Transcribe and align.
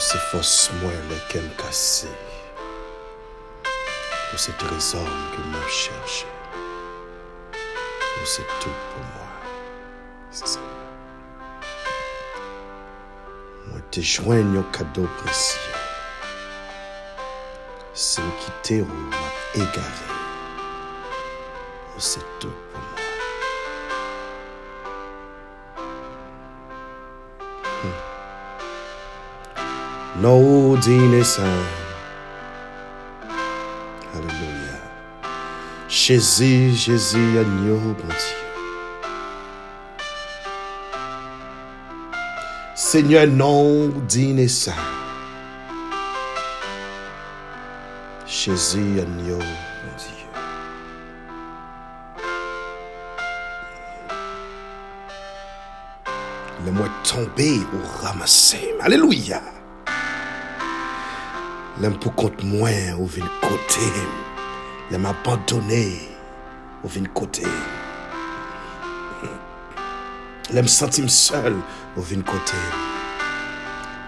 se 0.00 0.18
fos 0.30 0.70
mwen 0.80 1.08
le 1.08 1.16
kem 1.28 1.48
kase 1.60 2.08
Ou 4.32 4.38
se 4.40 4.52
trezor 4.62 5.08
ke 5.34 5.42
mwen 5.44 5.66
chershe 5.68 6.28
Ou 7.52 8.28
se 8.32 8.46
tout 8.62 8.86
pou 8.92 9.02
mwen 9.10 9.50
Se 10.32 10.54
sa 10.54 10.64
Mwen 13.66 13.84
te 13.92 14.06
kado 14.78 15.04
presye 15.20 15.74
Se 17.92 18.24
ou 18.24 18.38
ki 18.40 18.56
te 18.62 18.80
ou 18.86 19.20
egare 19.66 20.18
Ou 21.92 22.00
se 22.00 22.24
tout 22.38 22.48
pou 22.72 22.80
mwen 22.80 22.99
Nou 30.20 30.76
dine 30.76 31.24
san 31.24 31.46
Alléluia. 34.12 34.76
Jésus, 35.88 36.74
Jésus, 36.74 37.38
agneau 37.38 37.78
bon 37.78 38.06
Dieu. 38.06 38.36
Seigneur, 42.74 43.26
non 43.28 43.88
san 44.46 44.74
Jésus, 48.26 49.00
agneau 49.00 49.38
bon 49.38 49.94
Dieu. 49.96 50.26
Le 56.66 56.72
mot 56.72 56.90
tombé 57.04 57.60
ou 57.72 58.04
ramassé. 58.04 58.74
Alléluia. 58.80 59.40
Lèm 61.80 61.94
pou 61.96 62.12
kont 62.12 62.42
mwen 62.44 62.98
ou 62.98 63.06
vin 63.08 63.24
kote 63.40 63.86
m. 63.88 64.08
Lèm 64.92 65.06
abandone 65.08 65.84
ou 66.82 66.90
vin 66.92 67.06
kote 67.16 67.40
m. 67.48 67.54
Lèm 70.52 70.68
sentim 70.68 71.08
sel 71.08 71.56
ou 71.94 72.04
vin 72.04 72.20
kote 72.28 72.58
m. 72.58 72.82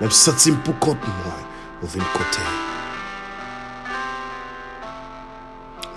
Lèm 0.02 0.12
sentim 0.12 0.58
pou 0.66 0.76
kont 0.84 1.00
mwen 1.06 1.46
ou 1.78 1.88
vin 1.94 2.04
kote 2.12 2.44
m. 2.44 2.58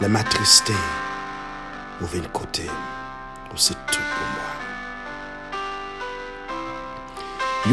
Lèm 0.06 0.16
atriste 0.22 0.78
ou 1.98 2.08
vin 2.14 2.24
kote 2.32 2.70
m. 2.70 2.78
Ou 3.52 3.60
se 3.60 3.76
tout 3.90 4.00
pou 4.14 4.30
mwen. 4.38 4.56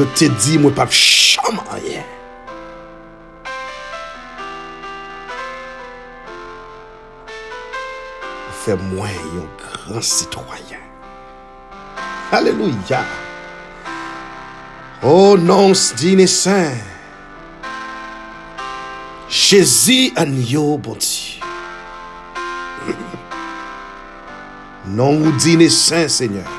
Yo 0.00 0.08
te 0.19 0.27
di 0.41 0.58
mwen 0.58 0.75
pap 0.75 0.91
chanm 0.91 1.62
a 1.70 1.78
ye. 1.86 2.03
Fe 8.63 8.77
mwen 8.79 9.19
yon 9.35 9.49
gran 9.59 10.03
sitroyen. 10.07 10.83
Aleluya. 12.33 13.03
Oh 15.03 15.37
non 15.37 15.75
s'dine 15.75 16.27
sen. 16.31 16.79
Jezi 19.29 20.13
an 20.17 20.37
yo 20.47 20.79
bon 20.79 20.99
di. 20.99 21.41
Non 24.93 25.23
ou 25.23 25.33
dine 25.39 25.69
sen, 25.71 26.09
seigneur. 26.09 26.51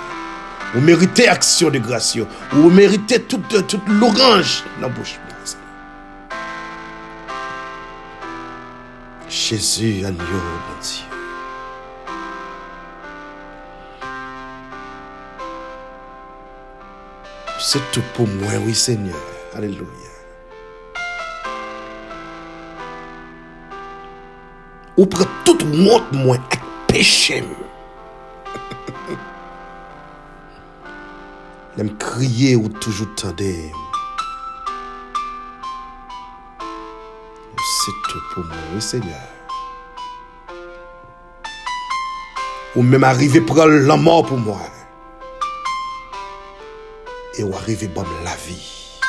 Ou 0.76 0.82
méritez 0.82 1.28
action 1.28 1.70
de 1.70 1.78
grâce. 1.78 2.18
Ou 2.56 2.70
méritez 2.70 3.22
toute, 3.22 3.68
toute 3.68 3.88
l'orange 3.88 4.64
la 4.82 4.88
bouche. 4.88 5.20
Jésus, 9.30 10.06
agneau, 10.06 10.22
mon 10.22 10.82
Dieu. 10.82 11.13
C'est 17.74 17.92
tout 17.92 18.04
pour 18.14 18.28
moi, 18.28 18.52
oui, 18.68 18.76
Seigneur. 18.76 19.16
Alléluia. 19.56 19.88
Ou 24.96 25.08
prend 25.08 25.26
toute 25.44 25.64
honte, 25.64 26.12
moi, 26.12 26.36
avec 26.36 26.62
péché. 26.86 27.44
L'aime 31.76 31.98
crier 31.98 32.56
ou 32.56 32.70
toujours 32.70 33.08
tendre. 33.16 33.38
C'est 37.76 37.98
tout 38.08 38.22
pour 38.36 38.44
moi, 38.44 38.56
oui 38.76 38.82
Seigneur. 38.84 39.18
Ou 42.76 42.84
même 42.84 43.04
arriver 43.04 43.42
prendre 43.42 43.72
la 43.72 43.98
mort 43.98 44.28
pour 44.28 44.38
moi. 44.38 44.62
Et 47.36 47.44
ou 47.44 47.56
arriver 47.56 47.88
bon 47.88 48.06
la 48.24 48.36
vie. 48.36 49.00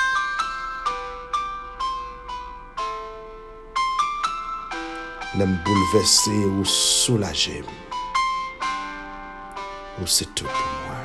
L'aime 5.37 5.59
bouleverser 5.65 6.31
ou 6.31 6.65
soulager. 6.65 7.62
Ou 10.01 10.07
c'est 10.07 10.35
tout 10.35 10.45
pour 10.45 10.55
moi. 10.55 10.97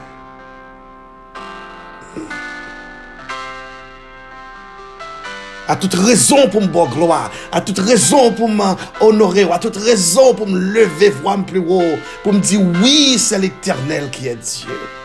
A 5.67 5.75
toute 5.75 5.93
raison 5.93 6.47
pour 6.49 6.61
me 6.61 6.67
boire 6.67 6.87
gloire, 6.87 7.31
à 7.51 7.61
toute 7.61 7.79
raison 7.79 8.31
pour 8.31 8.49
m'honorer, 8.49 9.43
à 9.51 9.59
toute 9.59 9.77
raison 9.77 10.33
pour 10.33 10.47
me 10.47 10.57
lever, 10.57 11.09
voir 11.09 11.45
plus 11.45 11.59
haut, 11.59 11.97
pour 12.23 12.33
me 12.33 12.39
dire 12.39 12.61
oui, 12.81 13.17
c'est 13.19 13.37
l'éternel 13.37 14.09
qui 14.09 14.29
est 14.29 14.35
Dieu. 14.35 14.98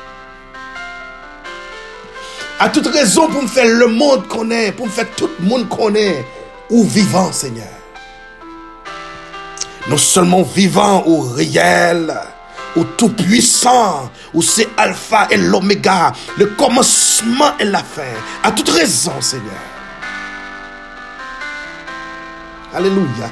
À 2.58 2.68
toute 2.68 2.86
raison 2.86 3.28
pour 3.28 3.42
me 3.42 3.48
faire 3.48 3.66
le 3.66 3.88
monde 3.88 4.28
connaître, 4.28 4.76
pour 4.76 4.86
me 4.86 4.90
faire 4.90 5.10
tout 5.16 5.28
le 5.40 5.46
monde 5.46 5.68
connaître, 5.68 6.26
ou 6.70 6.84
vivant, 6.84 7.32
Seigneur. 7.32 7.66
Non 9.88 9.98
seulement 9.98 10.42
vivant 10.42 11.02
ou 11.06 11.20
réel, 11.20 12.14
ou 12.76 12.84
tout 12.84 13.10
puissant, 13.10 14.10
ou 14.32 14.40
c'est 14.40 14.68
alpha 14.76 15.28
et 15.30 15.36
l'oméga, 15.36 16.12
le 16.38 16.46
commencement 16.46 17.52
et 17.58 17.64
la 17.64 17.82
fin. 17.82 18.02
À 18.42 18.52
toute 18.52 18.70
raison, 18.70 19.20
Seigneur. 19.20 19.52
Alléluia. 22.72 23.30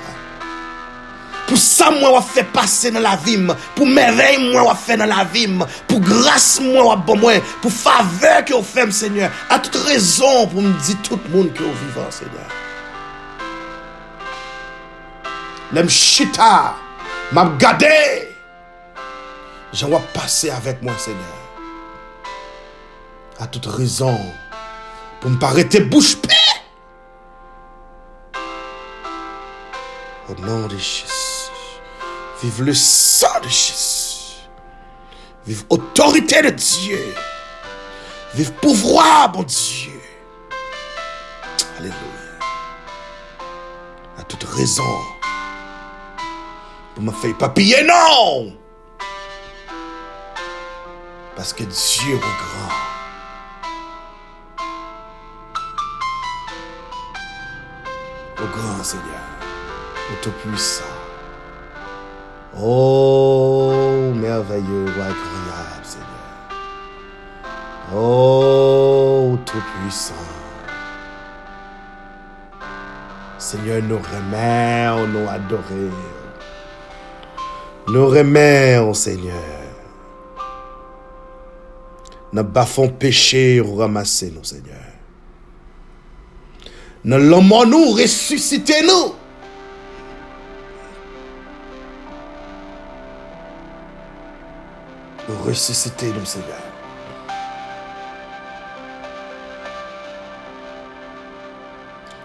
Pour 1.52 1.60
ça, 1.60 1.90
moi, 1.90 2.12
on 2.14 2.22
fait 2.22 2.44
passer 2.44 2.90
dans 2.90 3.00
la 3.00 3.14
vie, 3.14 3.38
pour 3.74 3.86
merveille, 3.86 4.50
moi, 4.50 4.62
on 4.64 4.74
fait 4.74 4.96
dans 4.96 5.04
la 5.04 5.22
vie, 5.22 5.46
pour 5.86 6.00
grâce, 6.00 6.58
moi, 6.62 6.82
on 6.82 6.96
bon 6.96 7.18
moi, 7.18 7.34
pour 7.60 7.70
faveur 7.70 8.42
que 8.42 8.54
vous 8.54 8.62
faites, 8.62 8.90
Seigneur. 8.90 9.30
À 9.50 9.58
toute 9.58 9.76
raison, 9.84 10.46
pour 10.46 10.62
me 10.62 10.72
dire 10.80 10.96
tout 11.02 11.20
le 11.22 11.30
monde 11.30 11.52
que 11.52 11.62
vous 11.62 11.74
vivant, 11.74 12.10
Seigneur. 12.10 12.48
L'aime 15.74 15.90
chita, 15.90 16.74
m'a 17.32 17.44
gardé. 17.58 18.30
J'en 19.74 19.88
vais 19.88 20.00
passer 20.14 20.48
avec 20.48 20.80
moi, 20.80 20.94
Seigneur. 20.96 21.20
À 23.38 23.46
toute 23.46 23.66
raison, 23.66 24.18
pour 25.20 25.30
me 25.30 25.38
paraître 25.38 25.78
bouche 25.80 26.16
paix. 26.16 26.32
Au 30.30 30.40
nom 30.40 30.66
de 30.66 30.78
Jésus. 30.78 31.31
Vive 32.42 32.64
le 32.64 32.74
sang 32.74 33.38
de 33.40 33.48
Jésus. 33.48 34.48
Vive 35.46 35.64
autorité 35.70 36.42
de 36.42 36.50
Dieu. 36.50 37.14
Vive 38.34 38.52
pouvoir, 38.54 39.30
mon 39.32 39.44
Dieu. 39.44 40.00
Alléluia. 41.78 41.96
À 44.18 44.24
toute 44.24 44.42
raison. 44.42 44.82
Pour 46.94 47.04
me 47.04 47.12
faire 47.12 47.38
papiller, 47.38 47.84
non. 47.84 48.56
Parce 51.36 51.52
que 51.52 51.62
Dieu 51.62 52.16
est 52.16 52.18
grand. 52.18 52.72
Au 58.42 58.46
grand 58.48 58.82
Seigneur, 58.82 59.04
au 60.10 60.22
tout-puissant. 60.22 60.91
Oh, 62.58 64.12
merveilleux 64.14 64.84
ou 64.84 64.88
agréable 64.88 65.84
Seigneur. 65.84 66.08
Oh, 67.94 69.38
tout-puissant. 69.46 70.14
Seigneur, 73.38 73.82
nous 73.82 73.98
remercions, 73.98 75.08
nous 75.08 75.28
adorons. 75.28 75.90
Nous 77.88 78.06
remercions, 78.06 78.94
Seigneur. 78.94 79.34
Nous 82.32 82.44
bafons 82.44 82.88
péché 82.88 83.60
ou 83.60 83.76
ramasser 83.76 84.32
nous, 84.34 84.44
Seigneur. 84.44 84.76
Le 87.04 87.40
mort 87.40 87.66
nous, 87.66 87.92
ressuscitez-nous. 87.92 89.21
Ressuscitez-nous, 95.44 96.24
Seigneur. 96.24 96.58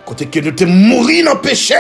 Côté 0.06 0.28
que 0.28 0.40
nous 0.40 0.52
te 0.52 0.64
mourir 0.64 1.26
dans 1.26 1.34
le 1.34 1.42
péché. 1.42 1.76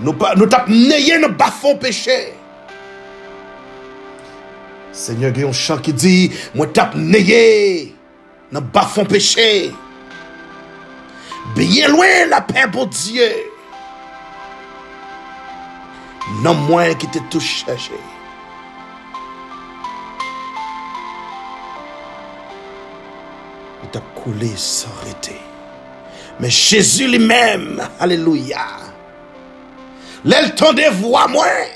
Nous 0.00 0.16
nous 0.36 0.46
tap 0.46 0.68
neye 0.68 1.20
dans 1.20 1.28
bas 1.28 1.50
fond 1.50 1.76
péché. 1.76 2.32
Seigneur, 4.92 5.32
il 5.34 5.42
y 5.42 5.44
a 5.44 5.48
un 5.48 5.52
chant 5.52 5.78
qui 5.78 5.92
dit, 5.92 6.32
moi 6.54 6.66
tap 6.68 6.94
neye 6.94 7.94
dans 8.50 8.62
bas 8.62 8.88
péché. 9.08 9.72
Bien 11.54 11.88
loin 11.88 12.26
la 12.30 12.40
paix 12.40 12.64
pour 12.70 12.86
Dieu. 12.86 13.51
Non 16.40 16.54
moins 16.54 16.94
qui 16.94 17.06
te 17.08 17.18
tout 17.30 17.40
cherché. 17.40 17.92
Il 23.82 23.90
t'a 23.90 24.00
coulé 24.14 24.50
sans 24.56 24.88
arrêter. 25.02 25.40
Mais 26.40 26.50
Jésus 26.50 27.08
lui-même, 27.08 27.82
alléluia, 28.00 28.66
L'elle 30.24 30.54
des 30.54 30.88
voix 30.88 31.26
moins. 31.26 31.66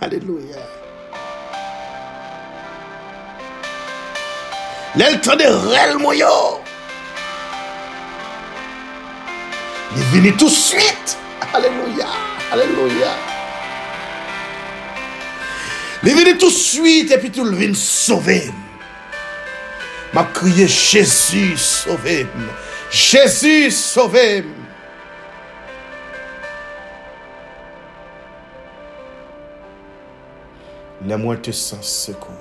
Alléluia. 0.00 0.56
L'elle 4.94 5.20
des 5.20 5.46
réel 5.46 5.98
moyo. 5.98 6.26
Il 9.94 10.00
est 10.00 10.04
venu 10.06 10.36
tout 10.36 10.46
de 10.46 10.50
suite. 10.50 11.18
Alléluia. 11.52 12.06
Alléluia. 12.52 13.16
Venu 16.02 16.38
tout 16.38 16.48
de 16.48 16.52
suite 16.52 17.10
et 17.10 17.18
puis 17.18 17.30
tout 17.30 17.44
le 17.44 17.56
vient 17.56 17.74
sauver. 17.74 18.50
M'a 20.12 20.24
crié 20.24 20.68
Jésus 20.68 21.56
sauvé. 21.56 22.26
Jésus 22.90 23.70
sauvé. 23.70 24.44
Les 31.04 31.16
moi 31.16 31.36
te 31.36 31.50
sans 31.52 31.82
secours. 31.82 32.34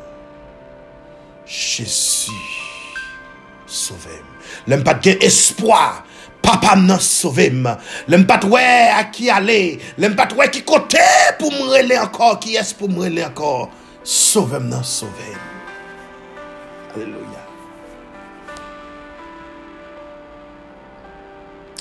Jésus, 1.46 2.32
sauvé. 3.68 4.22
L'aime 4.66 4.84
pas 4.84 4.96
de 4.96 5.12
espoir. 5.24 6.04
Papa 6.46 6.76
m'a 6.76 7.00
sauvé. 7.00 7.52
Pas 8.28 8.46
ouais 8.46 8.90
à 8.96 9.06
qui 9.06 9.30
aller. 9.30 9.80
L'aime 9.98 10.16
pas 10.16 10.28
ouais 10.38 10.50
qui 10.50 10.64
côté 10.64 11.00
pour 11.40 11.52
me 11.52 12.02
encore. 12.02 12.40
Qui 12.40 12.56
est 12.56 12.78
pour 12.78 12.90
me 12.90 13.00
relayer 13.00 13.26
encore. 13.26 13.72
Sauvé 14.04 14.60
m'a 14.60 14.84
sauvé. 14.84 15.12
Alléluia. 16.94 17.46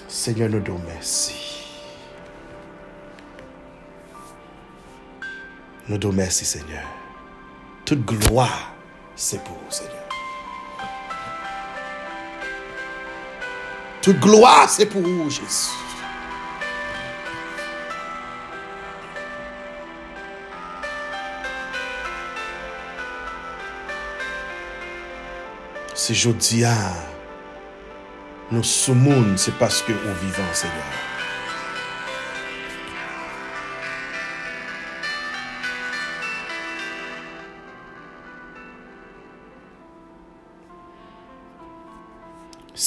Seigneur, 0.08 0.48
nous 0.48 0.60
te 0.60 0.70
remercie. 0.70 1.64
Nous 5.88 5.98
te 5.98 6.06
remercions, 6.06 6.46
Seigneur. 6.46 6.84
Toute 7.84 8.06
gloire, 8.06 8.72
c'est 9.14 9.42
pour 9.44 9.54
vous, 9.54 9.70
Seigneur. 9.70 9.93
Toute 14.04 14.20
gloire, 14.20 14.68
c'est 14.68 14.84
pour 14.84 15.00
vous, 15.00 15.30
Jésus? 15.30 15.70
Si 25.94 26.14
je 26.14 26.28
dis, 26.28 26.66
ah, 26.66 26.92
nous 28.50 28.62
sommes, 28.62 29.38
c'est 29.38 29.56
parce 29.56 29.80
que 29.80 29.92
nous 29.92 30.14
vivons, 30.20 30.42
Seigneur. 30.52 31.13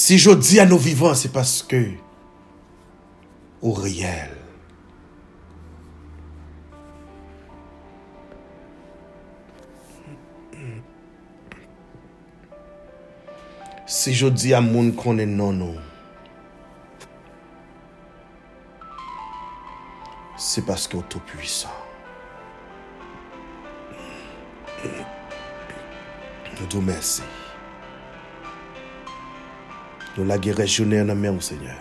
Si 0.07 0.17
je 0.17 0.31
dis 0.31 0.57
à 0.61 0.65
nos 0.65 0.77
vivants, 0.77 1.13
c'est 1.15 1.33
parce 1.33 1.61
que 1.61 1.91
au 3.61 3.73
réel, 3.73 4.31
Si 13.85 14.13
je 14.13 14.27
dis 14.27 14.53
à 14.53 14.61
moun 14.61 14.95
est 15.19 15.25
non 15.25 15.51
non, 15.51 15.75
c'est 20.37 20.65
parce 20.65 20.87
que 20.87 20.95
est 20.95 21.09
tout 21.09 21.19
puissant. 21.19 21.67
Nous 26.61 26.65
te 26.65 26.77
remercions. 26.77 27.25
Nous 30.17 30.25
la 30.25 30.37
régionnaire 30.37 31.05
dans 31.05 31.15
main, 31.15 31.39
Seigneur. 31.39 31.77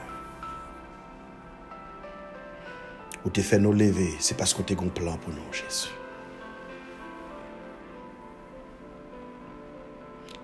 Ou 3.24 3.30
te 3.30 3.40
fait 3.40 3.58
nous 3.58 3.72
lever, 3.72 4.14
c'est 4.20 4.36
parce 4.36 4.52
que 4.52 4.62
tu 4.62 4.74
as 4.74 4.82
un 4.82 4.88
plan 4.88 5.16
pour 5.16 5.32
nous, 5.32 5.52
Jésus. 5.52 5.88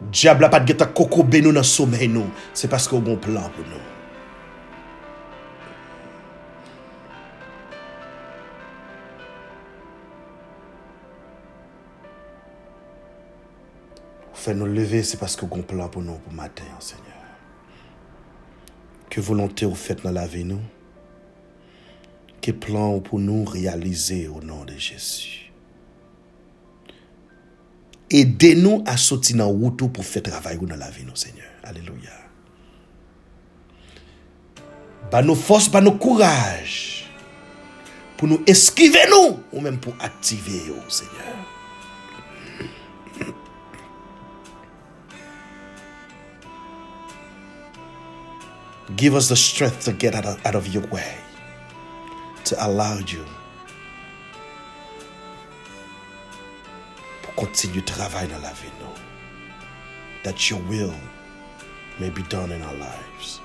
Diable 0.00 0.40
n'a 0.40 0.48
pas 0.48 0.58
de 0.58 0.72
coco 0.72 1.22
nous 1.22 1.40
dans 1.40 1.52
le 1.52 1.62
sommeil. 1.62 2.10
C'est 2.54 2.68
parce 2.68 2.88
qu'on 2.88 3.04
a 3.06 3.10
un 3.10 3.16
plan 3.16 3.42
pour 3.50 3.64
nous. 3.64 3.76
Fait 14.34 14.54
nous 14.54 14.66
lever, 14.66 15.04
c'est 15.04 15.18
parce 15.18 15.36
qu'on 15.36 15.46
a 15.46 15.58
un 15.58 15.62
plan 15.62 15.88
pour 15.88 16.02
nous 16.02 16.14
pour 16.14 16.32
matin, 16.32 16.64
Seigneur. 16.80 17.31
Que 19.12 19.20
volonté 19.20 19.66
vous 19.66 19.74
faites 19.74 20.02
dans 20.02 20.10
la 20.10 20.26
vie, 20.26 20.42
nous? 20.42 20.62
Que 22.40 22.50
plan 22.50 22.98
pour 22.98 23.18
nous 23.18 23.44
réaliser 23.44 24.26
au 24.26 24.40
nom 24.40 24.64
de 24.64 24.72
Jésus? 24.72 25.52
Aidez-nous 28.08 28.82
à 28.86 28.96
sortir 28.96 29.36
dans 29.36 29.48
la 29.48 29.52
route 29.52 29.92
pour 29.92 30.02
faire 30.02 30.22
travail 30.22 30.58
dans 30.62 30.76
la 30.76 30.88
vie, 30.88 31.04
nous, 31.04 31.14
Seigneur. 31.14 31.44
Alléluia. 31.62 32.10
Bah 35.10 35.20
nos 35.20 35.34
forces, 35.34 35.68
bah 35.68 35.82
nos 35.82 35.92
courage. 35.92 37.04
Pour 38.16 38.28
nous 38.28 38.42
esquiver 38.46 39.04
nous, 39.10 39.40
ou 39.52 39.60
même 39.60 39.78
pour 39.78 39.92
activer, 40.00 40.70
au 40.70 40.90
Seigneur. 40.90 41.36
Give 48.96 49.14
us 49.14 49.28
the 49.28 49.36
strength 49.36 49.84
to 49.84 49.92
get 49.92 50.14
out 50.14 50.26
of, 50.26 50.44
out 50.44 50.54
of 50.54 50.66
your 50.66 50.82
way, 50.88 51.16
to 52.44 52.66
allow 52.66 52.98
you 52.98 53.24
pour 57.22 57.34
continuer 57.34 57.82
travail 57.82 58.28
dans 58.28 58.42
la 58.42 58.52
vie, 58.52 58.70
nous. 58.80 58.94
That 60.24 60.50
your 60.50 60.60
will 60.68 60.94
may 61.98 62.10
be 62.10 62.22
done 62.24 62.52
in 62.52 62.62
our 62.62 62.74
lives. 62.74 63.40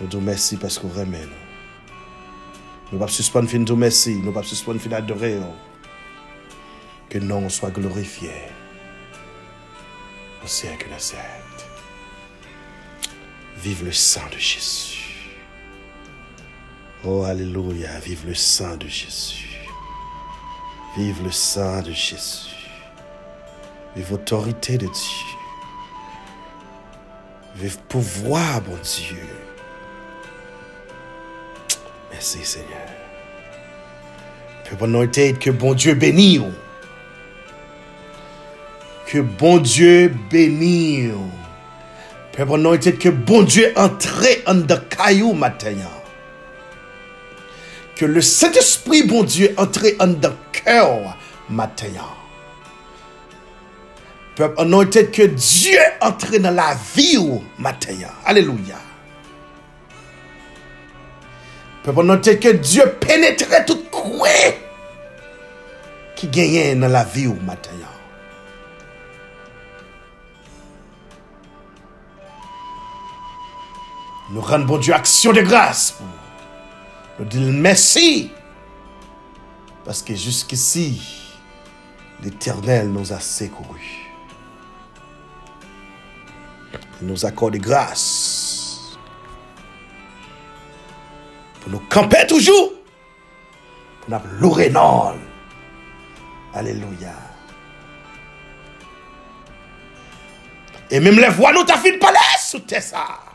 Nous 0.00 0.08
disons 0.08 0.20
merci 0.20 0.56
parce 0.56 0.78
que 0.78 0.86
aimez 0.98 1.20
nous. 1.20 2.98
Ne 2.98 3.06
pouvons 3.06 3.32
pas 3.32 3.42
de 3.42 3.74
merci. 3.74 4.16
Nous 4.16 4.32
ne 4.32 4.40
pouvons 4.40 4.78
pas 4.78 4.88
d'adorer. 4.88 5.38
Que 7.08 7.18
nom 7.18 7.48
soit 7.48 7.70
glorifié 7.70 8.32
au 10.44 10.46
siècle. 10.46 10.88
Vive 13.58 13.84
le 13.84 13.92
sang 13.92 14.28
de 14.32 14.38
Jésus. 14.38 15.38
Oh, 17.04 17.22
Alléluia, 17.24 17.98
vive 18.00 18.26
le 18.26 18.34
sang 18.34 18.76
de 18.76 18.88
Jésus. 18.88 19.68
Vive 20.96 21.22
le 21.24 21.30
sang 21.30 21.82
de 21.82 21.92
Jésus. 21.92 22.50
Vive 23.96 24.10
l'autorité 24.10 24.78
de 24.78 24.86
Dieu. 24.86 25.38
Vive 27.56 27.78
pouvoir, 27.88 28.62
mon 28.62 28.76
Dieu. 28.76 29.28
Merci 32.10 32.44
Seigneur. 32.44 32.88
Peuple 34.68 34.84
anointed, 34.84 35.38
que 35.38 35.50
bon 35.50 35.74
Dieu 35.74 35.94
bénisse. 35.94 36.40
Que 39.12 39.18
bon 39.18 39.58
Dieu 39.58 40.10
bénisse. 40.30 41.12
Peuple 42.34 42.54
anointed, 42.54 42.96
que 42.96 43.10
bon 43.10 43.42
Dieu 43.42 43.70
entre 43.76 44.24
en 44.46 44.54
de 44.54 44.74
caillou 44.74 45.34
matin. 45.34 45.76
Que 47.94 48.06
le 48.06 48.22
Saint-Esprit, 48.22 49.02
bon 49.02 49.22
Dieu, 49.22 49.54
entre 49.58 49.84
en 50.00 50.06
de 50.06 50.30
cœur 50.52 51.18
matin. 51.50 51.88
Peuple 54.34 54.58
anointed, 54.58 55.10
que 55.10 55.26
Dieu 55.26 55.78
entre 56.00 56.38
dans 56.38 56.54
la 56.54 56.74
vie 56.96 57.18
matin. 57.58 57.92
Alléluia. 58.24 58.78
Peuple 61.84 62.00
anointed, 62.00 62.40
que 62.40 62.48
Dieu 62.48 62.84
pénètre 62.98 63.66
tout 63.66 63.82
quoi 63.90 64.30
qui 66.16 66.28
gagne 66.28 66.80
dans 66.80 66.88
la 66.88 67.04
vie 67.04 67.26
matin. 67.26 67.91
Nous 74.32 74.40
rendons 74.40 74.64
bon 74.64 74.78
Dieu 74.78 74.94
action 74.94 75.34
de 75.34 75.42
grâce 75.42 75.90
pour 75.92 76.06
nous 77.18 77.24
dire 77.26 77.52
merci. 77.52 78.30
Parce 79.84 80.00
que 80.00 80.14
jusqu'ici, 80.14 81.02
l'Éternel 82.22 82.88
nous 82.90 83.12
a 83.12 83.20
secourus. 83.20 84.08
Il 87.02 87.08
nous 87.08 87.26
accorde 87.26 87.56
grâce. 87.56 88.96
Pour 91.60 91.70
nous 91.70 91.82
camper 91.90 92.26
toujours. 92.26 92.72
Pour 94.00 94.18
nous 94.18 94.40
louer. 94.40 94.72
Alléluia. 96.54 97.12
Et 100.90 101.00
même 101.00 101.16
les 101.16 101.28
voix 101.28 101.52
nous 101.52 101.64
t'a 101.64 101.76
fait 101.76 101.98
parler 101.98 102.18
sous 102.40 102.62
ça. 102.80 103.31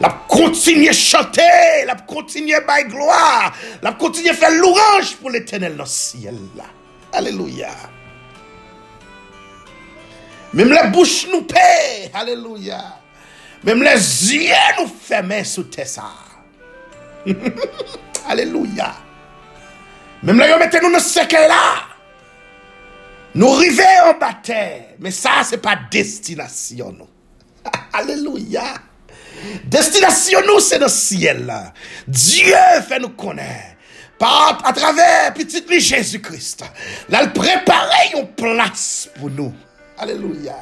La 0.00 0.08
continuer 0.28 0.92
chanter, 0.92 1.84
la 1.86 1.94
continuer 1.94 2.58
by 2.66 2.88
gloire, 2.88 3.54
la 3.80 3.92
continuer 3.92 4.32
faire 4.32 4.50
louange 4.50 5.16
pour 5.20 5.30
l'éternel 5.30 5.76
dans 5.76 5.84
le 5.84 5.88
ciel 5.88 6.36
là. 6.56 6.64
Alléluia. 7.12 7.70
Même 10.52 10.72
les 10.72 10.90
bouches 10.90 11.26
nous 11.32 11.42
paient. 11.42 12.10
Alléluia. 12.12 12.98
Même 13.62 13.82
les 13.82 14.34
yeux 14.34 14.52
nous 14.78 14.88
ferment 14.88 15.44
sous 15.44 15.66
ça. 15.84 16.10
Alléluia. 18.28 18.94
Même 20.22 20.38
là, 20.38 20.58
mettez 20.58 20.80
nous 20.80 20.92
dans 20.92 20.98
ce 20.98 21.18
là. 21.48 21.86
Nous 23.34 23.52
arrivons 23.52 23.82
en 24.06 24.18
bataille. 24.18 24.94
Mais 24.98 25.10
ça, 25.10 25.42
c'est 25.44 25.58
pas 25.58 25.76
destination. 25.90 27.08
Alléluia. 27.92 28.62
Destination 29.64 30.40
nous, 30.46 30.60
c'est 30.60 30.78
le 30.78 30.88
ciel. 30.88 31.52
Dieu 32.06 32.56
fait 32.86 32.98
nous 32.98 33.10
connaître. 33.10 33.74
Par, 34.18 34.60
à 34.64 34.72
travers 34.72 35.34
petit 35.34 35.64
Jésus-Christ. 35.80 36.64
Là, 37.08 37.24
il 37.24 37.32
prépare 37.32 37.88
une 38.14 38.28
place 38.28 39.08
pour 39.18 39.28
nous. 39.30 39.52
Alléluia. 39.98 40.54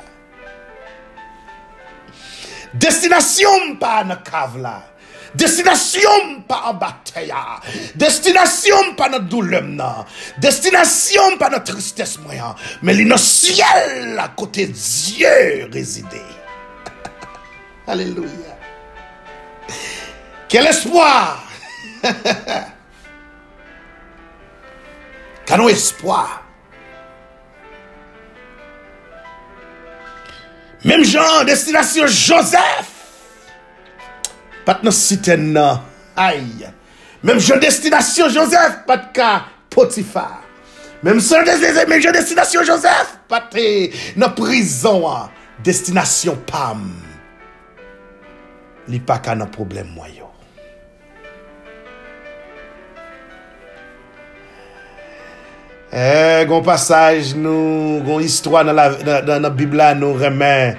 Destination 2.75 3.77
pas 3.79 4.05
dans 4.05 4.17
cave 4.17 4.59
là. 4.59 4.83
Destination 5.35 6.43
pas 6.47 6.63
en 6.67 6.75
bataille. 6.75 7.33
Destination 7.95 8.95
pas 8.97 9.09
notre 9.09 9.27
douleur. 9.27 10.07
Destination 10.39 11.37
pas 11.39 11.51
notre 11.51 11.73
tristesse 11.73 12.19
moyen. 12.19 12.55
Mais 12.83 12.95
le 12.95 13.17
ciel 13.17 14.19
à 14.19 14.29
côté 14.29 14.67
Dieu 14.67 15.69
résider. 15.73 16.23
Alléluia. 17.87 18.52
Quel 20.53 20.67
espoir! 20.67 21.49
Canon 25.47 25.69
espoir. 25.71 26.43
Même 30.85 31.05
genre, 31.05 31.47
destination 31.47 32.07
Joseph. 32.07 32.91
Pat 34.67 34.83
nan 34.85 34.93
siten 34.93 35.55
nan. 35.55 35.81
Aïe. 36.21 36.69
Même 37.23 37.41
genre, 37.41 37.59
destination 37.59 38.29
Joseph. 38.29 38.83
Pat 38.87 39.09
ka 39.17 39.47
Potifar. 39.71 40.43
Même 41.03 41.19
genre, 41.19 41.45
destination 42.13 42.63
Joseph. 42.63 43.17
Pat 43.27 43.57
nan 44.17 44.35
prison. 44.37 45.09
Destination 45.65 46.37
Pam. 46.45 46.93
Li 48.93 49.01
pa 49.01 49.17
ka 49.25 49.33
nan 49.35 49.49
problem 49.49 49.97
mwayo. 49.97 50.32
Eh, 55.93 56.47
gon 56.49 56.63
pasaj 56.65 57.35
nou, 57.37 57.99
gon 58.07 58.23
histwa 58.25 58.63
nan, 58.65 58.79
nan, 58.79 58.95
nan, 59.29 59.43
nan 59.45 59.53
Bibla 59.53 59.91
nou 59.93 60.17
remen. 60.17 60.79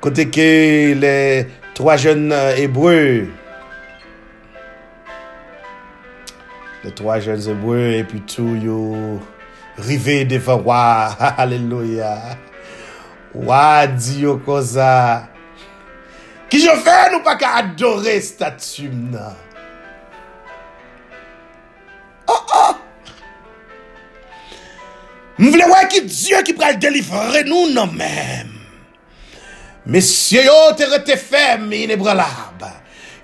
Kote 0.00 0.24
ke 0.32 0.46
le 0.96 1.10
3 1.76 1.96
jen 2.00 2.22
Hebreu. 2.56 3.26
Le 6.80 6.92
3 6.96 7.18
jen 7.26 7.44
Hebreu 7.50 7.98
epi 7.98 8.22
tou 8.24 8.56
yo 8.56 8.78
rive 9.84 10.22
devan 10.30 10.64
wad. 10.64 11.20
Aleluya. 11.44 12.14
Wad 13.36 13.98
diyo 14.00 14.38
koza. 14.48 15.28
Ki 16.48 16.62
jo 16.64 16.72
fè 16.80 17.10
nou 17.12 17.20
pa 17.26 17.36
ka 17.36 17.52
adore 17.60 18.16
statum 18.24 19.10
nan. 19.12 19.47
M 25.38 25.52
vle 25.54 25.66
wè 25.70 25.82
ki 25.92 26.02
Diyo 26.06 26.42
ki 26.46 26.54
pral 26.58 26.78
delivre 26.82 27.44
nou 27.46 27.70
nan 27.70 27.92
mèm. 27.94 28.54
Mesye 29.88 30.42
yo 30.44 30.56
te 30.76 30.88
rete 30.90 31.16
fem 31.16 31.70
inebralab. 31.72 32.66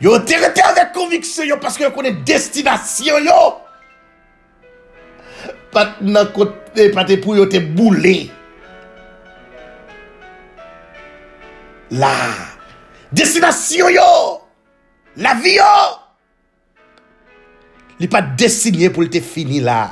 Yo 0.02 0.16
te 0.26 0.38
rete 0.40 0.62
avèk 0.64 0.94
konviksyon 0.94 1.50
yo 1.50 1.58
paske 1.62 1.84
yo 1.84 1.90
konen 1.94 2.22
destinasyon 2.26 3.26
yo. 3.28 3.40
Pat 5.74 5.98
nan 6.06 6.30
kote 6.36 6.88
pati 6.94 7.18
e 7.18 7.20
pou 7.20 7.36
yo 7.36 7.48
te 7.50 7.60
boule. 7.60 8.14
La 11.98 12.14
destinasyon 13.12 13.92
yo. 13.98 14.08
La 15.20 15.34
vi 15.42 15.58
yo. 15.58 15.74
Li 18.00 18.08
pat 18.10 18.32
destinye 18.38 18.88
pou 18.94 19.04
te 19.10 19.20
fini 19.22 19.60
la. 19.62 19.82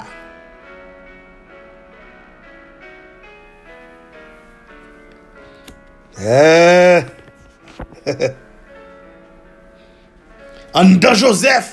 Eh. 6.21 7.05
An 10.75 10.99
dan 11.01 11.15
Joseph, 11.17 11.69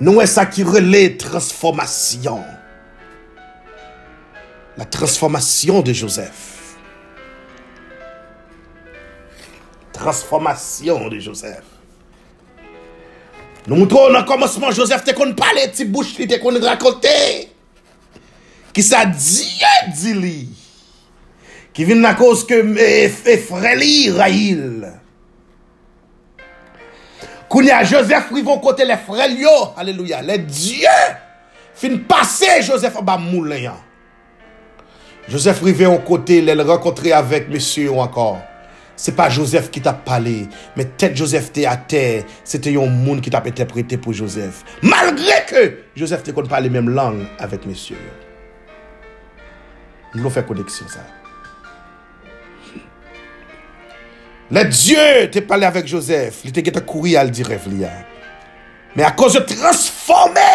nou 0.00 0.20
e 0.22 0.26
sa 0.28 0.46
ki 0.48 0.64
rele 0.68 1.16
transformasyon. 1.20 2.44
La 4.76 4.84
transformasyon 4.92 5.84
de 5.84 5.92
Joseph. 5.96 6.44
Transformasyon 9.96 11.08
de 11.12 11.20
Joseph. 11.20 11.76
Nou 13.66 13.80
moutrou 13.80 14.12
nan 14.14 14.24
komanseman 14.28 14.74
Joseph 14.76 15.04
te 15.04 15.12
kon 15.16 15.32
pale 15.36 15.66
ti 15.74 15.84
bouch 15.90 16.16
li 16.20 16.28
te 16.30 16.38
kon 16.40 16.56
rakote. 16.62 17.16
Ki 18.76 18.84
sa 18.84 19.04
diye 19.08 19.72
di 19.96 20.12
li. 20.16 20.38
Qui 21.76 21.84
vient 21.84 22.02
à 22.04 22.14
cause 22.14 22.46
que 22.46 22.62
Fréli 23.36 24.10
Raïl. 24.10 24.92
Kounia 27.50 27.84
Joseph 27.84 28.32
vont 28.32 28.58
côté 28.60 28.86
les 28.86 28.96
frères 28.96 29.28
alléluia, 29.76 30.22
les 30.22 30.38
dieux 30.38 30.88
fin 31.74 31.98
passer 31.98 32.62
Joseph 32.62 32.96
en 32.96 33.02
bas 33.02 33.18
moulin. 33.18 33.74
Joseph 35.28 35.60
rivé 35.60 35.84
au 35.84 35.98
côté, 35.98 36.40
les 36.40 36.54
rencontrer 36.54 37.12
avec 37.12 37.50
monsieur 37.50 37.92
encore. 37.92 38.40
C'est 38.96 39.14
pas 39.14 39.28
Joseph 39.28 39.70
qui 39.70 39.82
t'a 39.82 39.92
parlé, 39.92 40.46
mais 40.78 40.86
tête 40.86 41.14
Joseph 41.14 41.52
t'es 41.52 41.66
à 41.66 41.76
terre, 41.76 42.24
c'était 42.42 42.74
un 42.74 42.86
monde 42.86 43.20
qui 43.20 43.28
t'a 43.28 43.42
interprété 43.44 43.98
pour 43.98 44.14
Joseph. 44.14 44.64
Malgré 44.80 45.44
que 45.46 45.76
Joseph 45.94 46.22
te 46.22 46.30
pas 46.30 46.60
les 46.60 46.70
mêmes 46.70 46.88
langues 46.88 47.26
avec 47.38 47.66
monsieur. 47.66 47.98
Nous 50.14 50.22
allons 50.22 50.30
faire 50.30 50.46
connexion 50.46 50.86
ça. 50.88 51.00
Le 54.46 54.62
Diyo 54.70 55.26
te 55.34 55.40
pale 55.42 55.66
avek 55.66 55.88
Joseph, 55.90 56.44
li 56.46 56.52
te 56.54 56.62
gete 56.62 56.78
kouri 56.86 57.16
al 57.18 57.32
di 57.34 57.42
rev 57.46 57.64
li 57.66 57.80
ya. 57.82 57.90
Me 58.94 59.02
a 59.02 59.10
koz 59.18 59.34
de 59.34 59.42
transforme, 59.50 60.50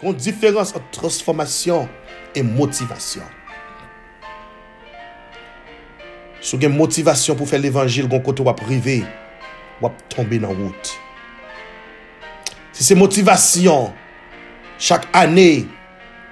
kon 0.00 0.16
diferans 0.18 0.74
an 0.74 0.82
transformasyon 0.94 1.86
e 2.34 2.42
motivasyon. 2.42 3.28
Sou 6.42 6.58
gen 6.58 6.74
motivasyon 6.74 7.38
pou 7.38 7.46
fe 7.46 7.60
l'Evangil 7.62 8.10
kon 8.10 8.24
koto 8.26 8.48
wap 8.50 8.64
rive, 8.66 8.98
wap 9.78 10.02
tombe 10.10 10.42
nan 10.42 10.58
wout. 10.58 10.92
Se 12.74 12.82
se 12.82 12.98
motivasyon, 12.98 13.92
chak 14.82 15.06
ane, 15.14 15.68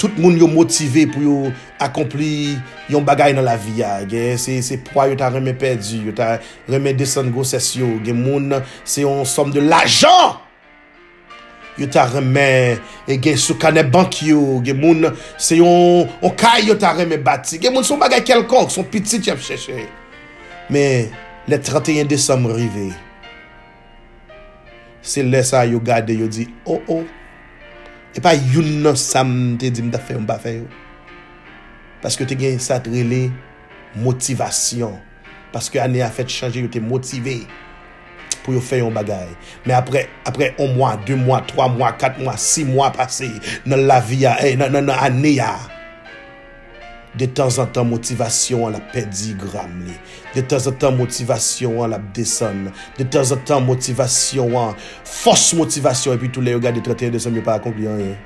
tout 0.05 0.21
moun 0.21 0.37
yo 0.37 0.45
motive 0.51 1.07
pou 1.09 1.25
yo 1.25 1.53
akompli 1.81 2.59
yon 2.93 3.05
bagay 3.07 3.33
nan 3.37 3.47
la 3.47 3.57
vi 3.61 3.79
ya. 3.81 3.97
Gen, 4.09 4.37
se, 4.41 4.59
se 4.67 4.77
proa 4.85 5.09
yo 5.09 5.17
ta 5.19 5.31
remen 5.33 5.57
perdi, 5.57 6.03
yo 6.05 6.13
ta 6.17 6.35
remen 6.69 6.97
desen 6.99 7.31
goses 7.33 7.71
yo. 7.79 7.89
Gen 8.05 8.21
moun, 8.21 8.53
se 8.85 9.07
yon 9.07 9.25
som 9.29 9.53
de 9.55 9.65
l'ajan. 9.65 10.37
Yo 11.81 11.89
ta 11.91 12.05
remen, 12.13 12.79
e 13.09 13.17
gen 13.19 13.41
sou 13.41 13.57
kane 13.61 13.83
bank 13.89 14.21
yo. 14.29 14.61
Gen 14.67 14.79
moun, 14.83 15.09
se 15.41 15.59
yon, 15.63 16.13
on 16.21 16.37
kay 16.39 16.69
yo 16.69 16.77
ta 16.81 16.93
remen 16.99 17.25
bati. 17.25 17.59
Gen 17.63 17.73
moun, 17.73 17.87
son 17.87 18.03
bagay 18.03 18.23
kelkonk, 18.29 18.75
son 18.75 18.85
piti 18.93 19.23
tjep 19.25 19.41
cheche. 19.43 19.89
Men, 20.69 21.09
le 21.49 21.61
31 21.61 22.13
desem 22.13 22.49
rive. 22.53 22.91
Se 25.05 25.25
lesa 25.25 25.65
yo 25.69 25.81
gade, 25.85 26.21
yo 26.21 26.29
di, 26.29 26.51
oh 26.69 26.81
oh. 26.93 27.05
E 28.15 28.23
pa 28.23 28.35
yon 28.39 28.85
nan 28.85 28.99
sam 28.99 29.33
te 29.59 29.73
di 29.75 29.83
mda 29.83 29.99
fe 29.99 30.15
mba 30.23 30.39
fe 30.43 30.59
yo. 30.61 30.69
Paske 32.05 32.27
te 32.31 32.39
gen 32.39 32.61
sa 32.63 32.79
trele 32.83 33.27
motivasyon. 33.99 34.95
Paske 35.55 35.83
ane 35.83 36.03
a 36.05 36.11
fet 36.15 36.31
chanje 36.31 36.63
yo 36.63 36.71
te 36.71 36.83
motive 36.83 37.41
pou 38.45 38.55
yo 38.55 38.63
fe 38.63 38.79
yon 38.83 38.95
bagay. 38.95 39.31
Me 39.67 39.75
apre, 39.75 40.05
apre 40.29 40.53
1 40.61 40.77
mwa, 40.77 40.95
2 41.09 41.17
mwa, 41.25 41.41
3 41.49 41.69
mwa, 41.75 41.91
4 41.99 42.23
mwa, 42.23 42.37
6 42.39 42.71
mwa 42.71 42.91
pase 42.95 43.31
nan 43.67 43.87
la 43.89 43.99
vi 44.05 44.23
ya, 44.23 44.37
eh, 44.45 44.55
nan, 44.61 44.75
nan, 44.75 44.91
nan 44.93 45.01
ane 45.09 45.35
ya. 45.39 45.55
De 47.15 47.29
tan 47.31 47.51
zan 47.55 47.69
tan 47.71 47.87
motivasyon 47.87 48.73
an 48.73 48.79
ap 48.81 48.89
pedi 48.95 49.37
gram 49.39 49.75
li. 49.87 49.95
De 50.35 50.43
tan 50.43 50.63
zan 50.65 50.75
tan 50.83 50.97
motivasyon 50.99 51.79
an 51.87 51.95
ap 51.95 52.09
desen. 52.17 52.67
De 52.99 53.07
tan 53.07 53.27
zan 53.29 53.45
tan 53.47 53.63
motivasyon 53.69 54.57
an 54.59 54.75
fos 55.07 55.53
motivasyon. 55.55 56.19
E 56.19 56.23
pi 56.25 56.33
tou 56.35 56.43
le 56.43 56.57
yo 56.57 56.63
gade 56.63 56.83
31 56.83 57.15
Desem 57.15 57.39
yo 57.39 57.45
pa 57.47 57.61
akompli 57.61 57.87
an 57.91 58.03
yon. 58.03 58.19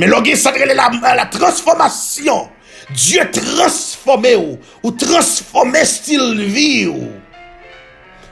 Men 0.00 0.08
lo 0.08 0.22
gen 0.24 0.40
sa 0.40 0.54
drele 0.56 0.72
la, 0.78 0.88
euh, 0.88 1.12
la 1.18 1.28
transformasyon. 1.32 2.48
Diyo 2.96 3.28
transforme 3.36 4.32
ou. 4.40 4.56
Ou 4.80 4.96
transforme 4.96 5.84
stil 5.84 6.40
vi 6.48 6.88
ou. 6.88 7.12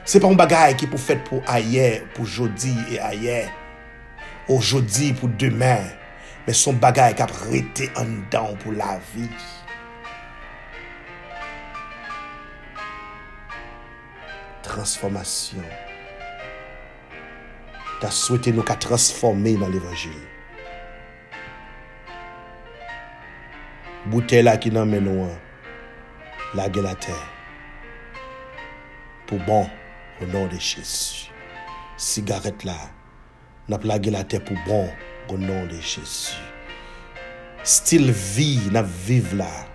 Se 0.09 0.19
pa 0.19 0.33
un 0.33 0.41
bagay 0.41 0.73
ki 0.81 0.89
pou 0.91 0.99
fet 0.99 1.21
pou 1.29 1.45
ayer, 1.53 2.01
pou 2.17 2.25
jodi 2.25 2.73
e 2.89 2.99
ayer. 3.13 3.53
Ou 4.49 4.65
jodi 4.65 5.13
pou 5.21 5.29
demen. 5.39 6.00
men 6.51 6.57
son 6.59 6.81
bagay 6.83 7.13
kap 7.15 7.31
rete 7.47 7.87
an 8.01 8.25
dan 8.33 8.57
pou 8.59 8.75
la 8.75 8.97
vi. 9.13 9.23
Transformasyon. 14.67 15.69
Ta 18.03 18.11
souwete 18.11 18.51
nou 18.51 18.67
ka 18.67 18.75
transforme 18.83 19.53
nan 19.61 19.71
l'Evangil. 19.71 20.17
Boutè 24.11 24.41
la 24.43 24.57
ki 24.59 24.73
nan 24.75 24.91
menouan, 24.91 25.37
la 26.59 26.67
gen 26.75 26.89
la 26.89 26.97
tè. 26.99 27.15
Pou 29.29 29.39
bon, 29.47 29.71
ou 30.19 30.33
nan 30.35 30.51
de 30.51 30.59
chis. 30.59 31.31
Sigaret 31.95 32.67
la, 32.67 32.75
nap 33.71 33.87
la 33.87 34.01
gen 34.03 34.19
la 34.19 34.25
tè 34.27 34.43
pou 34.43 34.59
bon, 34.67 34.91
au 35.29 35.37
nom 35.37 35.67
de 35.67 35.81
Jésus. 35.81 36.37
Style 37.63 38.11
vie, 38.11 38.71
n'a 38.71 38.83
vivre 38.83 39.37
là, 39.37 39.67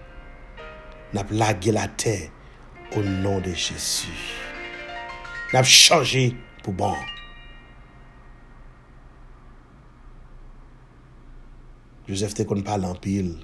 n'a 1.14 1.24
plagué 1.24 1.72
la 1.72 1.88
terre 1.88 2.30
au 2.96 3.02
nom 3.02 3.40
de 3.40 3.52
Jésus. 3.52 4.08
N'a 5.54 5.64
changé 5.64 6.36
pour 6.64 6.74
bon. 6.74 6.96
Joseph 12.08 12.34
te 12.34 12.44
qu'on 12.44 12.62
parle 12.62 12.86
en 12.86 12.96
pile. 12.96 13.38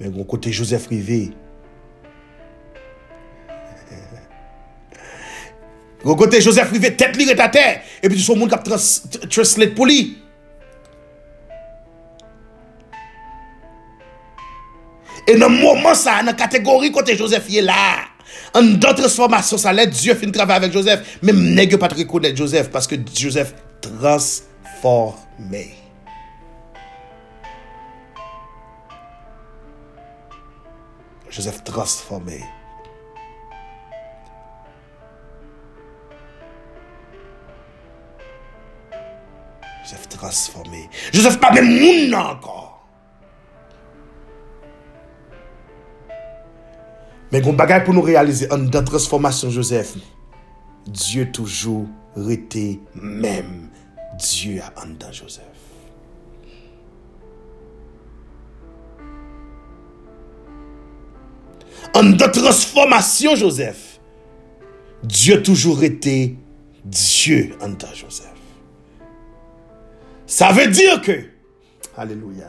Mais 0.00 0.08
mon 0.08 0.24
côté 0.24 0.52
Joseph 0.52 0.86
Rivé, 0.86 1.30
Gogote 6.04 6.40
Joseph 6.40 6.70
rive 6.70 6.92
tet 6.96 7.16
li 7.18 7.26
reta 7.26 7.48
ter, 7.50 7.82
epi 7.98 8.14
tou 8.14 8.22
son 8.22 8.38
moun 8.38 8.50
kap 8.50 8.62
treslet 8.64 9.74
pou 9.74 9.88
li. 9.88 10.14
E 15.28 15.34
nan 15.36 15.52
mouman 15.58 15.96
sa, 15.98 16.20
nan 16.24 16.36
kategori 16.38 16.92
kote 16.94 17.18
Joseph 17.18 17.50
ye 17.52 17.64
la, 17.64 18.06
an 18.56 18.76
dan 18.80 18.94
transformasyon 18.96 19.60
sa 19.60 19.74
let, 19.74 19.92
Diyo 19.92 20.14
fin 20.16 20.32
travè 20.32 20.56
avèk 20.56 20.72
Joseph, 20.76 21.18
mèm 21.26 21.42
negyo 21.58 21.80
patre 21.82 22.06
konet 22.08 22.38
Joseph, 22.38 22.70
paske 22.72 23.00
Joseph 23.10 23.52
transformè. 23.84 25.66
Joseph 31.28 31.60
transformè. 31.66 32.57
Joseph 39.88 40.08
transformé. 40.08 40.90
Joseph 41.14 41.40
pas 41.40 41.50
même 41.50 41.78
moun 41.78 42.14
encore. 42.14 42.86
Mais 47.32 47.46
un 47.46 47.52
bagage 47.54 47.84
pour 47.84 47.94
nous 47.94 48.02
réaliser 48.02 48.52
en 48.52 48.58
de 48.58 48.80
transformation 48.80 49.48
Joseph. 49.48 49.94
Dieu 50.86 51.30
toujours 51.32 51.86
été 52.28 52.80
même. 52.94 53.70
Dieu 54.18 54.60
a 54.60 54.82
en 54.82 54.88
dans 54.88 55.10
Joseph. 55.10 55.44
En 61.94 62.02
de 62.04 62.30
transformation 62.30 63.36
Joseph. 63.36 64.00
Dieu 65.02 65.42
toujours 65.42 65.82
été 65.82 66.36
Dieu 66.84 67.56
en 67.62 67.70
dans 67.70 67.94
Joseph. 67.94 68.37
Ça 70.28 70.52
veut 70.52 70.66
dire 70.66 71.00
que, 71.00 71.24
Alléluia, 71.96 72.46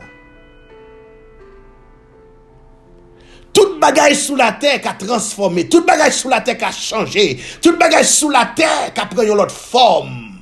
tout 3.54 3.78
bagage 3.80 4.16
sous 4.16 4.36
la 4.36 4.52
terre 4.52 4.82
qui 4.82 4.86
a 4.86 4.92
transformé, 4.92 5.66
tout 5.66 5.82
bagage 5.86 6.12
sous 6.12 6.28
la 6.28 6.42
terre 6.42 6.58
qui 6.58 6.64
a 6.64 6.70
changé, 6.70 7.38
tout 7.62 7.78
bagage 7.78 8.04
sous 8.04 8.28
la 8.28 8.52
terre 8.54 8.92
qui 8.92 9.00
a 9.00 9.06
pris 9.06 9.26
une 9.26 9.40
autre 9.40 9.50
forme, 9.50 10.40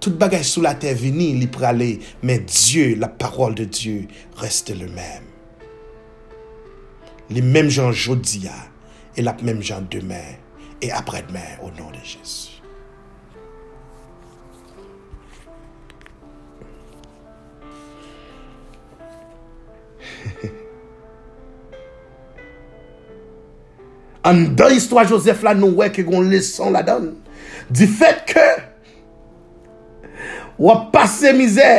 tout 0.00 0.12
bagage 0.12 0.46
sous 0.46 0.62
la 0.62 0.74
terre 0.74 0.96
vini, 0.96 1.32
il 1.32 1.64
aller, 1.64 2.00
mais 2.22 2.38
Dieu, 2.38 2.96
la 2.98 3.08
parole 3.08 3.54
de 3.54 3.64
Dieu, 3.64 4.08
reste 4.34 4.70
le 4.70 4.88
même. 4.88 5.22
Les 7.28 7.42
mêmes 7.42 7.68
gens 7.68 7.90
aujourd'hui 7.90 8.48
et 9.18 9.22
la 9.22 9.36
même 9.42 9.62
gens 9.62 9.84
demain 9.90 10.16
et 10.80 10.90
après-demain 10.90 11.58
au 11.62 11.70
nom 11.78 11.90
de 11.90 11.98
An 24.24 24.46
dan 24.56 24.72
histwa 24.72 25.04
Josef 25.04 25.42
la 25.44 25.52
nou 25.56 25.80
wè 25.82 25.90
ki 25.92 26.04
gon 26.06 26.30
leson 26.30 26.72
la 26.72 26.80
dan. 26.86 27.10
Di 27.68 27.86
fèt 27.88 28.24
ke 28.30 28.46
wap 30.60 30.88
pase 30.94 31.34
mizè. 31.36 31.74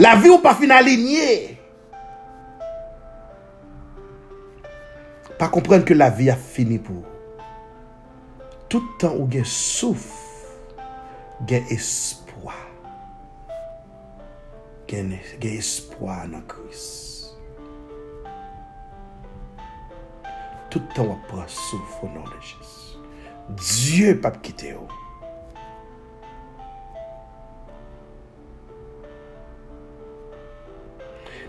La 0.00 0.14
vi 0.20 0.30
ou 0.32 0.40
pa 0.44 0.54
fin 0.56 0.72
alinye. 0.72 1.56
Pa 5.40 5.48
komprenn 5.52 5.84
ke 5.88 5.96
la 5.96 6.10
vi 6.12 6.30
a 6.32 6.36
fini 6.36 6.78
pou. 6.80 7.04
Toutan 8.72 9.16
ou 9.18 9.28
gen 9.32 9.44
souf, 9.48 10.06
gen 11.48 11.66
esp. 11.72 12.21
Espoir 14.92 15.18
gen, 15.40 15.58
espoir 15.58 16.28
dans 16.28 16.42
Christ. 16.42 17.36
Tout 20.70 20.80
le 20.80 20.94
temps, 20.94 21.08
on 21.10 21.28
prend 21.28 21.46
souffle 21.48 22.04
au 22.04 22.08
nom 22.08 22.24
de 22.24 22.40
Jésus. 22.40 22.98
Dieu 23.50 24.20
pas 24.20 24.30
quitter 24.30 24.72
vous. 24.72 24.88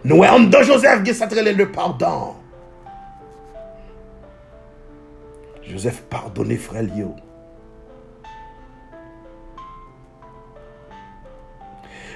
Nous 0.04 0.18
voyons 0.18 0.44
dans 0.44 0.64
Joseph 0.64 1.04
qui 1.04 1.14
s'attrelait 1.14 1.54
le 1.54 1.72
pardon. 1.72 2.36
Joseph 5.62 6.02
pardonne 6.10 6.58
frère 6.58 6.84
yo. 6.94 7.16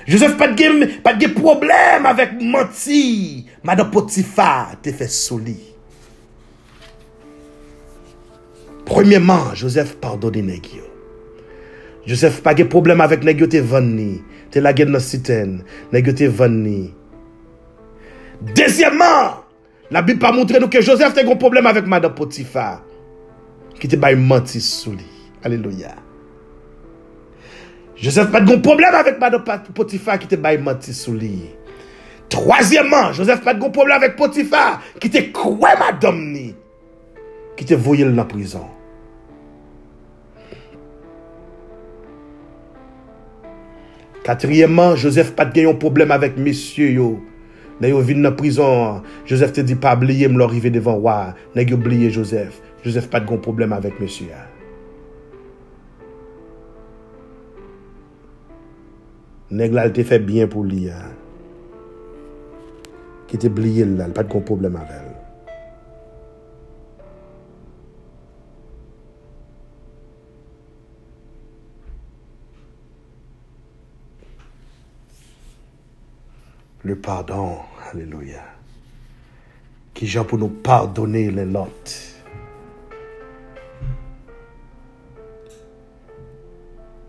Joseph 0.07 0.37
pat 0.39 0.53
gen, 0.55 0.85
pat 1.03 1.17
gen 1.19 1.33
problem 1.35 2.05
avèk 2.07 2.37
manti. 2.39 3.43
Madame 3.67 3.91
Potifa 3.91 4.77
te 4.83 4.93
fè 4.95 5.07
soli. 5.11 5.57
Premièman, 8.87 9.51
Joseph 9.59 9.97
pardonne 9.99 10.45
negyo. 10.47 10.85
Joseph 12.07 12.39
pa 12.45 12.55
gen 12.55 12.71
problem 12.71 13.03
avèk 13.03 13.27
negyo 13.27 13.49
te 13.51 13.59
vanni. 13.59 14.21
Te 14.53 14.63
la 14.63 14.71
gen 14.71 14.95
nan 14.95 15.03
siten. 15.03 15.59
Negyo 15.91 16.15
te 16.15 16.31
vanni. 16.31 16.85
Dezyèman, 18.55 19.43
la 19.91 20.05
Bib 20.07 20.23
pa 20.23 20.31
montre 20.31 20.63
nou 20.63 20.71
ke 20.71 20.79
Joseph 20.79 21.19
te 21.19 21.27
gen 21.27 21.41
problem 21.41 21.67
avèk 21.67 21.91
Madame 21.91 22.15
Potifa. 22.15 22.77
Ki 23.75 23.91
te 23.91 23.99
bay 23.99 24.15
manti 24.15 24.63
soli. 24.63 25.11
Aleluya. 25.43 26.06
Joseph 27.97 28.29
pat 28.29 28.45
goun 28.45 28.61
problem 28.61 28.93
avèk 28.93 29.17
madame 29.21 29.57
Potifa 29.73 30.19
ki 30.21 30.29
te 30.29 30.37
bay 30.37 30.59
manti 30.61 30.93
sou 30.93 31.17
li. 31.17 31.49
Troasyèman, 32.29 33.13
Joseph 33.17 33.41
pat 33.45 33.57
goun 33.57 33.73
problem 33.73 33.97
avèk 33.97 34.17
Potifa 34.19 34.81
ki 35.01 35.09
te 35.13 35.23
kwe 35.33 35.71
madame 35.81 36.25
ni. 36.33 36.47
Ki 37.57 37.65
te 37.65 37.77
voyel 37.77 38.13
nan 38.13 38.27
prizon. 38.29 38.67
Katriyèman, 44.27 44.93
Joseph 44.99 45.31
pat 45.37 45.55
gen 45.55 45.69
yon 45.71 45.79
problem 45.81 46.13
avèk 46.13 46.37
misye 46.37 46.91
yo. 46.99 47.15
Nè 47.81 47.89
yo 47.93 48.01
vin 48.05 48.21
nan 48.25 48.35
prizon, 48.37 49.01
Joseph 49.29 49.55
te 49.57 49.65
di 49.65 49.77
pa 49.77 49.95
bliye 49.97 50.29
m 50.29 50.37
lor 50.37 50.53
rive 50.53 50.69
devan 50.73 51.01
waa. 51.01 51.33
Nè 51.57 51.65
yo 51.65 51.81
bliye 51.81 52.11
Joseph. 52.13 52.61
Joseph 52.85 53.09
pat 53.09 53.25
gen 53.25 53.41
problem 53.41 53.73
avèk 53.77 53.97
misye 54.03 54.29
ya. 54.29 54.46
Nèg 59.49 59.71
là, 59.71 59.89
te 59.89 60.03
fait 60.03 60.19
bien 60.19 60.47
pour 60.47 60.63
lui. 60.63 60.89
Hein. 60.89 61.11
Qui 63.27 63.37
te 63.37 63.47
oublié 63.47 63.85
là, 63.85 64.07
pas 64.09 64.23
de 64.23 64.39
problème 64.39 64.75
avec 64.75 64.89
elle. 64.91 65.17
Le 76.83 76.95
pardon, 76.95 77.57
alléluia. 77.91 78.43
Qui 79.93 80.07
j'ai 80.07 80.23
pour 80.23 80.37
nous 80.37 80.47
pardonner 80.47 81.31
les 81.31 81.45
lots. 81.45 81.67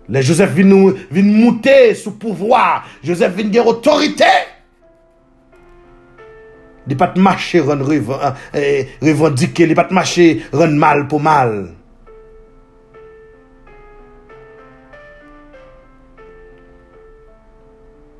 Le 0.08 0.22
Joseph 0.22 0.54
vin, 0.56 0.70
vin 1.12 1.26
moutè 1.28 1.94
sou 1.94 2.16
pouvoi. 2.16 2.80
Joseph 3.04 3.34
vin 3.36 3.52
gen 3.52 3.68
otorite. 3.68 4.30
Li 6.88 6.96
pat 6.96 7.18
mache 7.20 7.60
ren 7.60 7.84
revandike. 7.84 9.68
Li 9.68 9.76
pat 9.76 9.92
mache 9.92 10.30
ren 10.56 10.78
mal 10.80 11.04
pou 11.10 11.20
mal. 11.20 11.52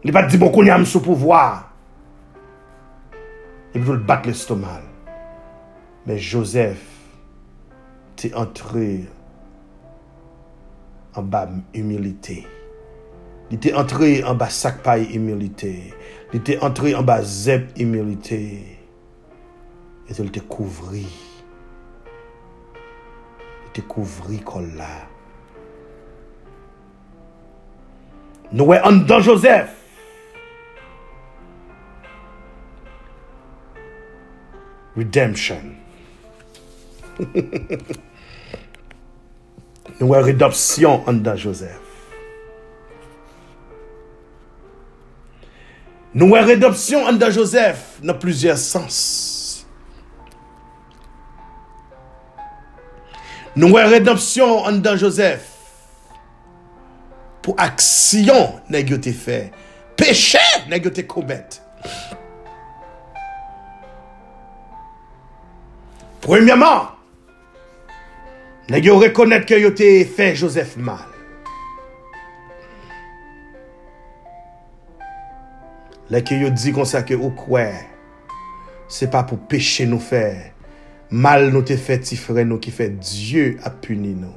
Li 0.05 0.12
pat 0.14 0.29
di 0.29 0.40
bokoun 0.40 0.68
yam 0.68 0.85
sou 0.85 1.01
pouvoi. 1.05 1.46
Li 3.72 3.81
pou 3.81 3.96
l 3.96 4.05
bat 4.05 4.29
l'estomal. 4.29 4.85
Men 6.05 6.20
Joseph 6.20 6.85
te 8.20 8.29
antre 8.37 9.09
en 11.18 11.22
bas 11.22 11.48
humilité. 11.74 12.46
Il 13.50 13.57
était 13.57 13.74
entré 13.74 14.22
en 14.22 14.35
bas 14.35 14.48
sac 14.50 14.83
paille 14.83 15.12
humilité. 15.12 15.92
Il 16.33 16.38
était 16.38 16.59
entré 16.61 16.94
en 16.94 17.02
bas 17.02 17.22
zep 17.22 17.76
humilité. 17.78 18.78
Et 20.09 20.12
il 20.16 20.31
te 20.31 20.40
couvri. 20.40 21.07
Il 23.66 23.72
te 23.72 23.81
couvri 23.81 24.38
comme 24.40 24.76
là. 24.76 25.09
Nous 28.52 28.64
en 28.64 28.92
dans 28.92 29.20
Joseph. 29.20 29.74
Redemption. 34.96 35.61
Nous 40.01 40.14
avons 40.14 40.24
rédemption 40.24 41.03
en 41.09 41.37
Joseph. 41.37 41.81
Nous 46.14 46.35
avons 46.35 46.46
rédemption 46.46 47.05
en 47.05 47.31
Joseph 47.31 47.98
dans 48.03 48.14
plusieurs 48.14 48.59
sens. 48.59 49.66
Nous 53.57 53.77
avons 53.77 53.90
rédemption 53.90 54.59
en 54.64 54.96
Joseph 54.96 55.48
pour 57.42 57.55
action 57.59 58.61
négociée 58.68 59.12
fait? 59.12 59.53
Péché 59.96 60.38
négocié 60.68 61.07
commettre? 61.07 61.59
Premièrement, 66.20 66.88
Nè 68.68 68.83
yo 68.85 68.98
rekonèt 69.00 69.46
ke 69.48 69.57
yo 69.62 69.70
te 69.72 69.87
fè 70.04 70.35
Joseph 70.37 70.74
mal. 70.76 71.07
Lè 76.12 76.20
ke 76.24 76.37
yo 76.37 76.50
di 76.52 76.74
kon 76.76 76.88
sa 76.88 77.00
ke 77.09 77.16
ou 77.16 77.33
kwe, 77.37 77.64
se 78.92 79.09
pa 79.09 79.22
pou 79.28 79.40
peche 79.48 79.87
nou 79.88 80.00
fè, 80.04 80.52
mal 81.09 81.48
nou 81.48 81.64
te 81.64 81.78
fè 81.81 81.96
ti 82.04 82.20
fre 82.20 82.44
nou 82.44 82.61
ki 82.61 82.74
fè, 82.76 82.90
Diyo 82.92 83.54
ap 83.64 83.81
puni 83.87 84.12
nou. 84.12 84.37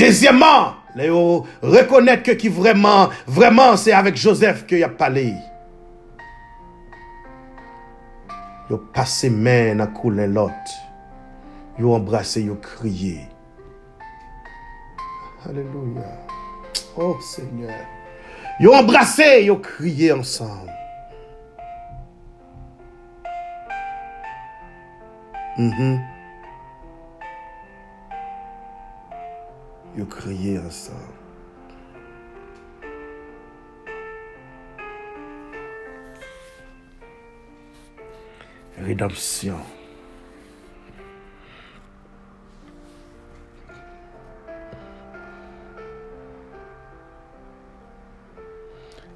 Dezyèman, 0.00 0.72
lè 0.96 1.12
yo 1.12 1.20
rekonèt 1.60 2.24
ke 2.24 2.38
ki 2.40 2.48
vreman, 2.56 3.12
vreman 3.28 3.76
se 3.80 3.92
avèk 3.92 4.16
Joseph 4.16 4.64
ke 4.68 4.80
yap 4.80 4.96
pale 5.00 5.28
yi. 5.28 5.49
Yo 8.70 8.78
passé 8.78 9.28
main 9.28 9.74
dans 9.74 9.88
couler 9.88 10.28
l'autre. 10.28 10.54
Yo 11.76 11.92
embrassé, 11.92 12.44
yo 12.44 12.54
crié. 12.54 13.26
Alléluia. 15.44 16.06
Oh 16.96 17.16
Seigneur. 17.20 17.74
Yo 18.60 18.72
embrassé, 18.72 19.44
yo 19.44 19.56
crié 19.56 20.12
ensemble. 20.12 20.70
Mm 25.58 25.98
Yo 29.96 30.06
crié 30.06 30.60
ensemble. 30.60 31.19
Rédemption. 38.84 39.56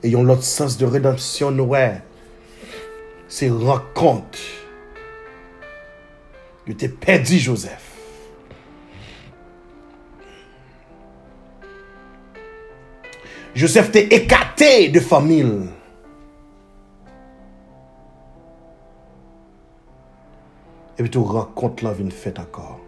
Ayons 0.03 0.23
l'autre 0.23 0.43
sens 0.43 0.77
de 0.77 0.85
rédemption, 0.85 1.51
Noël. 1.51 2.03
C'est 3.27 3.49
rencontre. 3.49 4.39
Il 6.67 6.75
était 6.75 6.89
perdu, 6.89 7.39
Joseph. 7.39 7.91
Joseph 13.55 13.89
était 13.91 14.15
écarté 14.15 14.89
de 14.89 15.01
famille. 15.01 15.69
epi 20.95 21.11
tou 21.11 21.27
rakont 21.27 21.83
lan 21.83 21.97
vin 21.99 22.13
fèt 22.15 22.39
akor. 22.39 22.79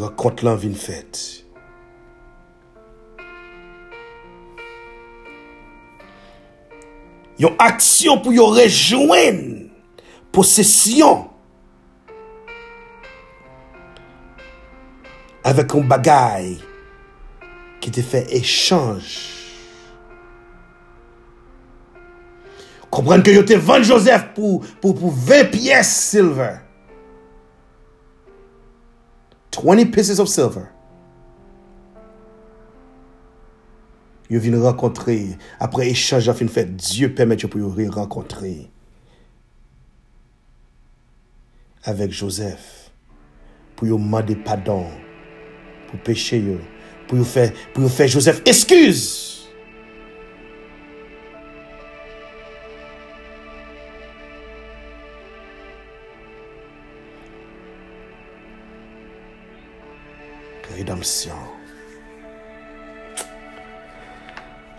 Rakont 0.00 0.42
lan 0.46 0.58
vin 0.58 0.74
fèt. 0.74 1.20
Yon 7.40 7.56
aksyon 7.62 8.20
pou 8.20 8.34
yon 8.36 8.52
rejoen 8.58 9.38
posesyon 10.34 11.24
avèk 15.48 15.72
yon 15.78 15.88
bagay 15.88 16.52
ki 17.80 17.94
te 17.96 18.04
fè 18.04 18.26
echange 18.36 19.39
Komprenn 22.90 23.22
ke 23.22 23.34
yo 23.36 23.44
te 23.46 23.54
vande 23.54 23.86
Joseph 23.86 24.32
pou, 24.34 24.64
pou, 24.82 24.96
pou 24.98 25.14
20 25.14 25.52
piyes 25.54 25.94
silver. 26.10 26.58
20 29.54 29.90
pieces 29.94 30.18
of 30.18 30.28
silver. 30.28 30.66
Yo 34.30 34.40
vin 34.42 34.58
renkontre. 34.62 35.36
Apre 35.62 35.88
echange 35.90 36.30
a 36.30 36.34
fin 36.38 36.50
fèt, 36.50 36.70
Diyo 36.78 37.10
pèmèt 37.18 37.42
yo 37.42 37.50
pou 37.50 37.62
yo 37.62 37.70
rin 37.74 37.90
renkontre. 37.94 38.70
Avèk 41.90 42.14
Joseph. 42.14 42.90
Pou 43.76 43.90
yo 43.90 43.98
mande 43.98 44.38
padon. 44.46 44.86
Pou 45.90 45.98
peche 46.06 46.38
yo. 46.38 46.60
Pou 47.10 47.18
yo 47.18 47.26
fè 47.26 48.06
Joseph 48.10 48.42
esküz. 48.50 49.39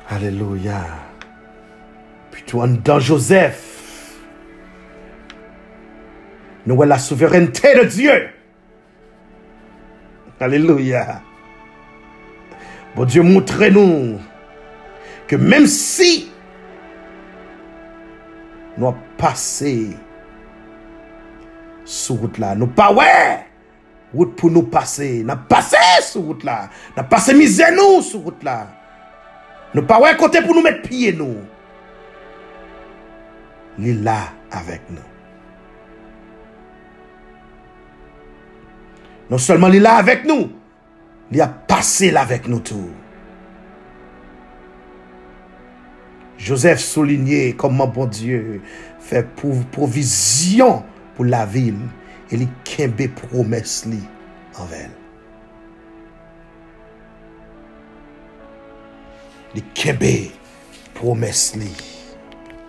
Alléluia. 0.10 0.84
Puis 2.32 2.44
toi, 2.44 2.68
dans 2.68 3.00
Joseph, 3.00 4.18
nous 6.66 6.74
avons 6.74 6.84
la 6.84 7.00
souveraineté 7.00 7.76
de 7.76 7.86
Dieu. 7.86 8.30
Alléluia. 10.40 11.22
Bon 12.96 13.06
Dieu, 13.06 13.22
montrez-nous 13.24 14.20
que 15.28 15.36
même 15.36 15.66
si 15.66 16.32
nous 18.78 18.88
avons 18.88 18.98
passé 19.18 19.96
sur 21.86 22.16
route 22.16 22.38
là, 22.38 22.56
nous 22.56 22.68
pas 22.68 22.92
ouais, 22.92 23.46
route 24.14 24.36
pour 24.36 24.52
nous 24.52 24.64
passer, 24.64 25.24
nous 25.26 25.36
passé 25.48 25.78
sur 26.02 26.22
route 26.22 26.44
là, 26.44 26.70
nous 26.98 27.04
passé 27.04 27.34
misère 27.34 27.72
nous 27.72 28.02
sur 28.02 28.20
route 28.20 28.44
là. 28.44 28.68
Nous 29.74 29.84
pas 29.84 30.00
ouais 30.02 30.16
côté 30.18 30.42
pour 30.42 30.54
nous 30.54 30.62
mettre 30.62 30.82
pied 30.82 31.14
nous. 31.14 31.38
Il 33.80 34.04
là 34.04 34.34
avec 34.52 34.82
nous. 34.90 34.98
Non 39.30 39.38
seulement 39.38 39.68
il 39.68 39.76
est 39.76 39.80
là 39.80 39.96
avec 39.96 40.26
nous, 40.26 40.52
il 41.32 41.40
a 41.40 41.48
passé 41.48 42.12
là 42.12 42.22
avec 42.22 42.48
nous 42.48 42.60
tout. 42.60 42.90
Joseph 46.38 46.80
soulignait 46.80 47.54
comment 47.54 47.88
bon 47.88 48.08
Dieu 48.08 48.62
fait 49.00 49.26
provision 49.72 50.84
pour 51.16 51.24
la 51.26 51.46
ville 51.46 51.78
et 52.32 52.36
il 52.36 52.48
kembe 52.64 53.08
promesse 53.16 53.86
li 53.86 54.00
envers. 54.58 54.90
Les 59.54 59.64
kembe 59.76 60.32
promesse 60.94 61.56
li 61.56 61.72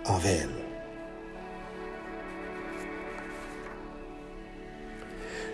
envers. 0.05 0.49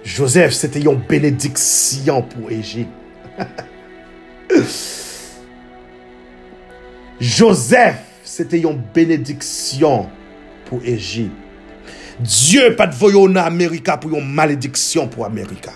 Joseph, 0.03 0.53
c'était 0.53 0.81
une 0.81 0.95
bénédiction 0.95 2.23
pour 2.23 2.49
Égypte. 2.49 2.89
Joseph, 7.19 8.01
c'était 8.23 8.61
une 8.61 8.81
bénédiction 8.93 10.09
pour 10.65 10.83
Égypte. 10.83 11.35
Dieu 11.35 11.48
Diyo 12.19 12.73
pat 12.75 12.91
voyo 12.99 13.27
nan 13.31 13.45
Amerika 13.47 13.95
pou 13.99 14.11
yon 14.11 14.25
malediksyon 14.35 15.07
pou 15.11 15.23
Amerika. 15.23 15.71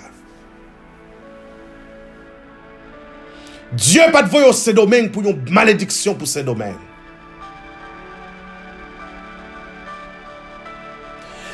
Diyo 3.72 4.10
pat 4.12 4.28
voyo 4.32 4.52
se 4.54 4.74
domen 4.76 5.08
pou 5.14 5.24
yon 5.24 5.40
malediksyon 5.56 6.18
pou 6.20 6.28
se 6.28 6.44
domen. 6.44 6.76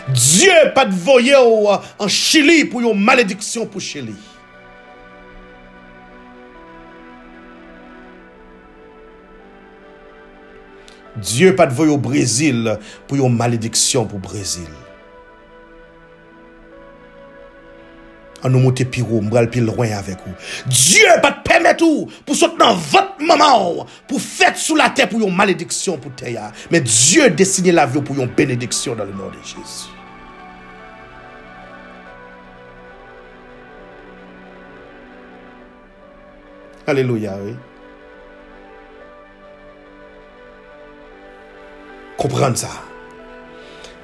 Diyo 0.10 0.58
pat 0.74 0.90
voyo 1.06 1.70
an 1.70 1.86
uh, 2.02 2.10
Chili 2.10 2.64
pou 2.66 2.82
yon 2.82 2.98
malediksyon 2.98 3.70
pou 3.70 3.84
Chili. 3.84 4.18
Dieu 11.18 11.56
pas 11.56 11.66
de 11.66 11.90
au 11.90 11.98
Brésil 11.98 12.78
pour 13.08 13.18
une 13.18 13.36
malédiction 13.36 14.06
pour 14.06 14.20
Brésil. 14.20 14.68
On 18.42 18.50
nous 18.50 18.60
monte 18.60 18.84
piro, 18.86 19.20
m'bral 19.20 19.50
pile 19.50 19.66
loin 19.66 19.90
avec 19.92 20.18
vous. 20.26 20.34
Dieu 20.68 21.06
pas 21.22 21.32
de 21.32 21.44
permettre 21.44 21.84
pour 22.26 22.36
dans 22.58 22.74
votre 22.74 23.22
maman, 23.22 23.86
pour 24.08 24.22
faire 24.22 24.56
sous 24.58 24.76
la 24.76 24.90
terre 24.90 25.10
pour 25.10 25.20
une 25.20 25.36
malédiction 25.36 25.98
pour 25.98 26.12
terre. 26.14 26.52
Mais 26.72 26.80
Dieu 26.80 27.30
dessine 27.32 27.72
la 27.72 27.86
vie 27.86 28.02
pour 28.02 28.18
une 28.18 28.28
bénédiction 28.28 28.96
dans 28.96 29.04
le 29.04 29.12
nom 29.12 29.28
de 29.28 29.44
Jésus. 29.44 29.90
Alléluia, 36.88 37.38
oui. 37.44 37.56
Comprendre 42.20 42.58
ça. 42.58 42.68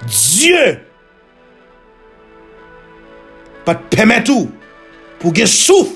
Dieu 0.08 0.80
pas 3.66 3.76
te 3.76 3.94
permettre 3.94 4.32
tout 4.32 4.50
pour 5.20 5.34
que 5.34 5.46
souffle. 5.46 5.92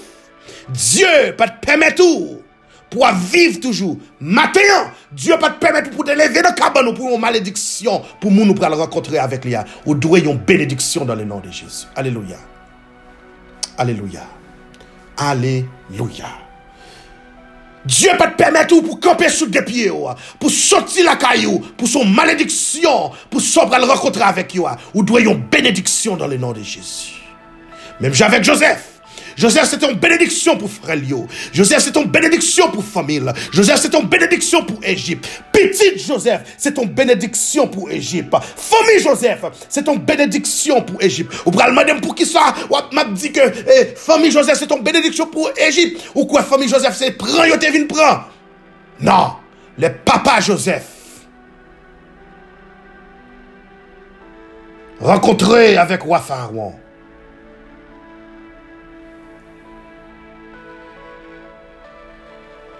Dieu 0.67 1.33
pas 1.37 1.47
te 1.47 1.65
permettre 1.65 2.03
tout 2.03 2.41
pour 2.89 3.07
vivre 3.13 3.61
toujours. 3.61 3.97
Maintenant, 4.19 4.91
Dieu 5.13 5.37
pas 5.39 5.51
te 5.51 5.59
permettre 5.59 5.91
pour 5.91 6.03
te 6.03 6.11
lever 6.11 6.41
de 6.41 6.53
cabane 6.59 6.93
pour 6.93 7.09
une 7.09 7.21
malédiction 7.21 8.01
pour 8.19 8.31
nous 8.31 8.53
pour 8.53 8.67
le 8.67 8.75
rencontrer 8.75 9.17
avec 9.17 9.45
lui. 9.45 9.55
Ou 9.85 9.95
doit 9.95 10.19
une 10.19 10.37
bénédiction 10.39 11.05
dans 11.05 11.15
le 11.15 11.23
nom 11.23 11.39
de 11.39 11.49
Jésus. 11.49 11.85
Alléluia. 11.95 12.37
Alléluia. 13.77 14.23
Alléluia. 15.15 16.48
Dieu 17.89 18.11
peut 18.19 18.25
te 18.25 18.35
permettre 18.37 18.79
pour 18.81 18.99
camper 18.99 19.29
sous 19.29 19.47
des 19.47 19.63
pieds, 19.63 19.91
pour 20.39 20.51
sortir 20.51 21.05
la 21.05 21.15
caillou, 21.15 21.59
pour 21.75 21.87
son 21.87 22.05
malédiction, 22.05 23.11
pour 23.31 23.41
le 23.41 23.85
rencontrer 23.85 24.21
avec 24.21 24.55
vous, 24.55 24.67
ou 24.93 25.01
doit 25.01 25.21
une 25.21 25.33
bénédiction 25.33 26.15
dans 26.15 26.27
le 26.27 26.37
nom 26.37 26.51
de 26.51 26.61
Jésus. 26.61 27.15
Même 27.99 28.13
j'avec 28.13 28.43
Joseph. 28.43 28.88
Joseph, 29.39 29.69
c'est 29.69 29.81
une 29.83 29.97
bénédiction 29.97 30.57
pour 30.57 30.69
frère 30.69 30.97
Lio. 30.97 31.25
Joseph, 31.53 31.79
c'est 31.79 31.95
une 31.95 32.09
bénédiction 32.09 32.69
pour 32.71 32.83
famille. 32.83 33.23
Joseph, 33.53 33.79
c'est 33.81 33.93
une 33.95 34.05
bénédiction 34.05 34.65
pour 34.65 34.83
Égypte. 34.83 35.29
Petit 35.53 35.97
Joseph, 35.97 36.41
c'est 36.57 36.77
une 36.77 36.89
bénédiction 36.89 37.65
pour 37.65 37.89
Égypte. 37.89 38.35
Famille 38.57 39.01
Joseph, 39.01 39.39
c'est 39.69 39.87
une 39.87 39.99
bénédiction 39.99 40.81
pour 40.81 41.01
Égypte. 41.01 41.33
Ou 41.45 41.51
pral 41.51 41.71
madame 41.71 42.01
pour 42.01 42.15
qui 42.15 42.25
ça, 42.25 42.53
ou 42.69 42.75
m'a 42.93 43.05
dit 43.05 43.31
que 43.31 43.39
eh, 43.39 43.95
famille 43.95 44.29
Joseph, 44.29 44.57
c'est 44.59 44.71
une 44.71 44.83
bénédiction 44.83 45.25
pour 45.27 45.49
Égypte. 45.55 46.01
Ou 46.15 46.25
quoi, 46.25 46.43
famille 46.43 46.67
Joseph, 46.67 46.95
c'est 46.97 47.11
prend, 47.11 47.45
yo 47.45 47.55
te 47.55 47.85
prend. 47.85 48.25
Non, 48.99 49.35
le 49.77 49.87
papa 50.03 50.41
Joseph. 50.41 50.85
Rencontré 54.99 55.77
avec 55.77 56.01
roi. 56.01 56.21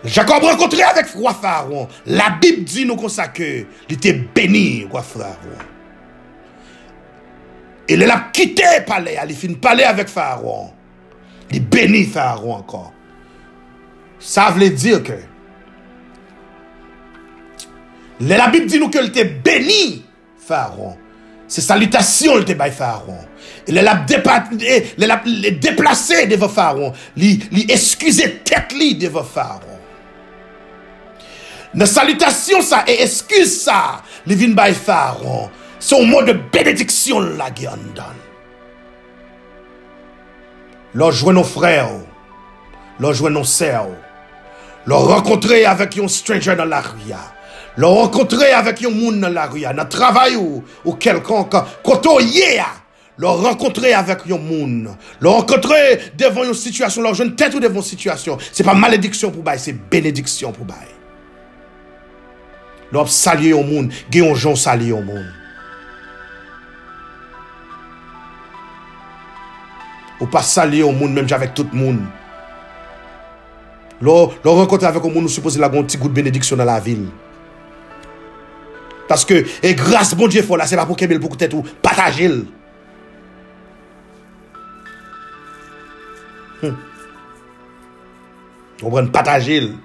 Jacob 0.03 0.43
rencontré 0.43 0.81
avec 0.83 1.07
roi 1.11 1.33
Pharaon. 1.33 1.87
La 2.05 2.29
Bible 2.41 2.63
dit 2.63 2.85
nous 2.85 2.95
consacre, 2.95 3.41
il 3.41 3.65
était 3.95 4.13
béni, 4.13 4.87
roi 4.89 5.01
Pharaon. 5.01 5.35
Et 7.87 7.93
il 7.93 8.03
a 8.03 8.29
quitté 8.31 8.63
le 8.79 8.85
palais, 8.85 9.17
il 9.27 9.35
finit 9.35 9.55
palais 9.55 9.83
avec 9.83 10.07
Pharaon. 10.07 10.71
Il 11.51 11.65
bénit 11.65 12.05
Pharaon 12.05 12.53
encore. 12.53 12.93
Ça 14.19 14.51
veut 14.51 14.69
dire 14.69 15.01
que 15.01 15.13
la 18.21 18.47
Bible 18.49 18.67
dit 18.67 18.79
nous 18.79 18.89
qu'il 18.89 19.05
était 19.05 19.25
béni 19.25 20.05
Pharaon. 20.37 20.95
C'est 21.47 21.61
salutation 21.61 22.35
le 22.35 22.43
débat 22.43 22.69
Pharaon. 22.69 23.17
Il 23.67 23.73
l'a 23.73 24.05
déplacé 25.51 26.27
devant 26.27 26.49
Pharaon. 26.49 26.93
Il 27.17 27.71
excusé 27.71 28.35
tête 28.43 28.73
devant 28.99 29.23
Pharaon. 29.23 29.68
La 31.75 31.85
salutation 31.85 32.61
ça 32.61 32.83
et 32.87 33.03
excuse 33.03 33.61
ça, 33.61 34.01
les 34.25 34.35
vin 34.35 34.49
by 34.49 34.73
Pharaon. 34.73 35.49
Un 35.91 36.05
mot 36.05 36.23
de 36.23 36.33
bénédiction 36.33 37.19
la 37.19 37.51
qui 37.51 37.65
donne. 37.65 38.05
Leur 40.93 41.11
jouer 41.11 41.33
nos 41.33 41.43
frères, 41.43 41.89
leur 42.99 43.13
jouer 43.13 43.29
nos 43.29 43.43
sœurs, 43.43 43.87
leur 44.87 45.07
rencontrer 45.07 45.65
avec 45.65 45.97
un 45.97 46.07
stranger 46.07 46.55
dans 46.55 46.65
la 46.65 46.81
rue, 46.81 47.13
Le 47.77 47.85
rencontrer 47.85 48.51
avec 48.51 48.83
un 48.83 48.89
monde 48.89 49.19
dans 49.19 49.29
la 49.29 49.45
rue, 49.45 49.61
dans 49.61 49.71
le 49.73 49.87
travail 49.87 50.35
ou, 50.35 50.63
ou 50.83 50.93
quelconque, 50.93 51.55
quand 51.83 52.07
on 52.07 52.19
y 52.19 52.39
est, 52.39 52.61
le 53.17 53.27
rencontrer 53.27 53.93
avec 53.93 54.19
un 54.29 54.37
monde, 54.37 54.89
le 55.19 55.29
rencontrer 55.29 55.99
devant 56.17 56.43
une 56.43 56.53
situation, 56.53 57.01
leur 57.03 57.13
jeune 57.13 57.35
tête 57.35 57.53
ou 57.53 57.59
devant 57.59 57.75
une 57.75 57.83
situation, 57.83 58.37
c'est 58.51 58.63
pas 58.63 58.73
malédiction 58.73 59.29
pour 59.29 59.43
bail, 59.43 59.59
c'est 59.59 59.73
bénédiction 59.73 60.51
Lò 62.89 63.03
ap 63.03 63.11
salye 63.13 63.51
yon 63.53 63.67
moun, 63.67 63.89
gen 64.09 64.25
yon 64.25 64.37
jon 64.37 64.57
salye 64.57 64.89
yon 64.89 65.05
moun. 65.05 65.27
Ou 70.19 70.27
pa 70.31 70.41
salye 70.43 70.81
yon 70.81 70.97
moun 70.97 71.13
menm 71.13 71.29
javek 71.29 71.53
tout 71.57 71.75
moun. 71.75 72.01
Lò, 74.01 74.15
lò 74.43 74.55
renkontre 74.57 74.89
avèk 74.89 75.05
yon 75.05 75.13
moun 75.13 75.27
nou 75.27 75.33
suppose 75.33 75.61
la 75.61 75.69
gonti 75.71 76.01
gout 76.01 76.13
benediksyon 76.15 76.61
nan 76.61 76.71
la 76.71 76.79
vil. 76.83 77.05
Paske, 79.09 79.43
e 79.65 79.73
grase 79.77 80.17
bon 80.17 80.29
diye 80.29 80.45
fola, 80.45 80.67
se 80.69 80.77
pa 80.77 80.87
pou 80.89 80.97
kemel 80.97 81.21
pou 81.21 81.33
koutet 81.33 81.53
ou 81.57 81.65
patajil. 81.85 82.41
Hm. 86.59 86.77
Ou 88.81 88.93
pren 88.93 89.09
patajil. 89.13 89.75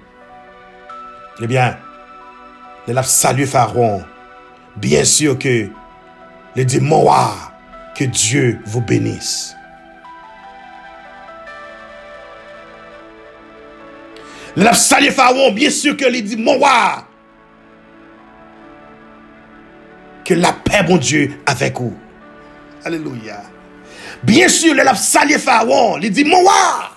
Ebyen, 1.43 1.75
eh 1.75 1.94
bien, 2.87 2.93
les 2.93 3.03
salut 3.03 3.47
Pharaon. 3.47 4.03
Bien 4.75 5.03
sûr 5.03 5.37
que 5.37 5.69
les 6.55 6.65
dit 6.65 6.81
que 7.95 8.03
Dieu 8.03 8.59
vous 8.65 8.81
bénisse. 8.81 9.55
Les 14.55 14.73
salut 14.73 15.11
Pharaon, 15.11 15.51
bien 15.51 15.69
sûr 15.69 15.97
que 15.97 16.05
les 16.05 16.21
dit 16.21 16.37
Moa 16.37 17.05
que 20.25 20.33
la 20.33 20.51
paix, 20.51 20.83
mon 20.89 20.97
Dieu, 20.97 21.39
avec 21.45 21.79
vous. 21.79 21.95
Alléluia. 22.83 23.43
Bien 24.23 24.49
sûr, 24.49 24.73
le 24.73 24.83
l'a 24.83 24.95
salué 24.95 25.37
Pharaon. 25.37 25.99
Il 26.01 26.11
dit, 26.11 26.25
Moa. 26.25 26.94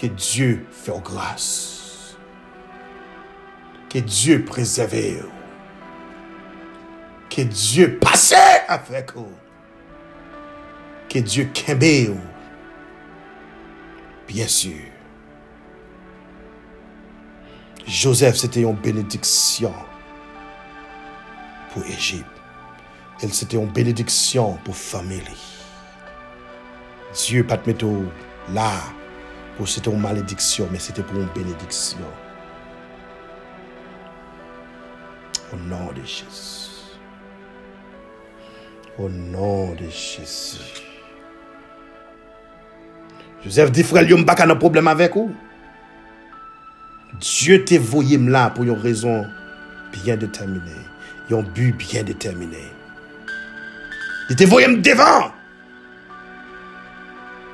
Que 0.00 0.06
Dieu 0.06 0.66
fait 0.72 0.98
grâce. 1.04 2.16
Que 3.90 3.98
Dieu 3.98 4.42
préserve. 4.46 5.28
Que 7.28 7.42
Dieu 7.42 7.98
passe 7.98 8.32
avec 8.66 9.14
vous. 9.14 9.28
Que 11.06 11.18
Dieu 11.18 11.50
kembe 11.52 12.16
Bien 14.26 14.48
sûr. 14.48 14.72
Joseph, 17.86 18.36
c'était 18.36 18.62
une 18.62 18.76
bénédiction 18.76 19.74
pour 21.74 21.84
Égypte. 21.84 22.24
Elle, 23.22 23.34
c'était 23.34 23.58
une 23.58 23.68
bénédiction 23.68 24.54
pour 24.64 24.74
famille. 24.74 25.20
Dieu 27.12 27.44
pas 27.44 27.60
mettre 27.66 27.84
là 28.54 28.80
c'était 29.66 29.90
une 29.90 30.00
malédiction, 30.00 30.68
mais 30.72 30.78
c'était 30.78 31.02
pour 31.02 31.18
une 31.18 31.28
bénédiction. 31.34 31.98
Au 35.52 35.56
nom 35.56 35.92
de 35.92 36.02
Jésus. 36.02 36.70
Au 38.98 39.08
nom 39.08 39.74
de 39.74 39.84
Jésus. 39.90 40.82
Joseph 43.44 43.72
dit, 43.72 43.82
frère, 43.82 44.02
il 44.02 44.14
n'y 44.14 44.20
a 44.20 44.24
pas 44.24 44.46
de 44.46 44.54
problème 44.54 44.88
avec 44.88 45.14
vous. 45.14 45.34
Dieu 47.18 47.64
t'a 47.64 47.78
voyé 47.78 48.18
là 48.18 48.50
pour 48.50 48.64
une 48.64 48.70
raison 48.72 49.26
bien 49.92 50.16
déterminée. 50.16 50.70
Un 51.32 51.42
but 51.42 51.72
bien 51.76 52.02
déterminé. 52.02 52.64
Il 54.28 54.36
t'a 54.36 54.46
voyé 54.46 54.66
devant. 54.76 55.32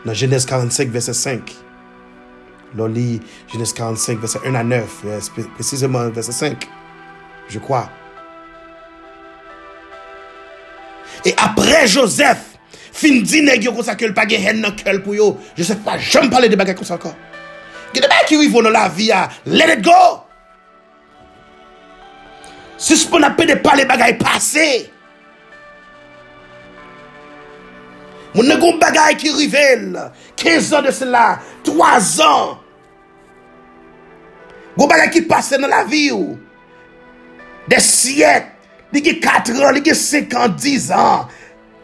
Dans 0.04 0.14
Genèse 0.14 0.46
45, 0.46 0.88
verset 0.88 1.12
5. 1.12 1.65
Lò 2.76 2.86
li 2.86 3.20
Genèse 3.52 3.72
45 3.74 4.20
verset 4.20 4.40
1 4.44 4.54
à 4.54 4.64
9, 4.64 4.84
euh, 5.06 5.20
précisément 5.54 6.08
verset 6.10 6.32
5, 6.32 6.68
je 7.48 7.58
crois. 7.58 7.88
Et 11.24 11.34
après 11.38 11.86
Joseph, 11.86 12.56
fin 12.96 13.20
di 13.24 13.42
neg 13.44 13.64
yo 13.66 13.74
konsa 13.76 13.96
ke 13.98 14.08
l 14.08 14.14
pa 14.16 14.24
gen 14.28 14.42
hen 14.42 14.60
nan 14.64 14.76
kel 14.78 15.02
pou 15.04 15.16
yo, 15.16 15.34
je 15.56 15.66
se 15.68 15.76
pa 15.84 15.98
jom 16.00 16.30
pale 16.32 16.48
de 16.48 16.56
bagay 16.58 16.76
konsa 16.78 16.96
ankon. 16.96 17.14
Ge 17.92 18.00
de 18.00 18.08
bagay 18.08 18.28
ki 18.30 18.38
wivo 18.40 18.62
nan 18.64 18.72
la 18.76 18.86
vi 18.88 19.10
a, 19.12 19.26
let 19.44 19.72
it 19.74 19.82
go! 19.84 20.22
Suspon 22.80 23.24
apè 23.26 23.48
de 23.50 23.56
pale 23.64 23.88
bagay 23.88 24.16
pase! 24.20 24.68
Moun 28.36 28.48
negon 28.52 28.80
bagay 28.80 29.16
ki 29.20 29.32
rivel, 29.36 29.96
15 30.36 30.72
an 30.76 30.86
de 30.86 30.92
sela, 30.92 31.26
3 31.64 31.92
an, 32.24 32.56
Gon 34.76 34.90
bagay 34.90 35.10
ki 35.14 35.24
pase 35.28 35.58
nan 35.60 35.72
la 35.72 35.82
vi 35.88 36.10
ou. 36.14 36.36
De 37.66 37.78
siyek, 37.82 38.52
li 38.94 39.02
ki 39.02 39.16
4 39.24 39.56
an, 39.58 39.74
li 39.74 39.82
ki 39.84 39.94
5 39.96 40.36
an, 40.38 40.56
10 40.56 40.90
an. 40.94 41.30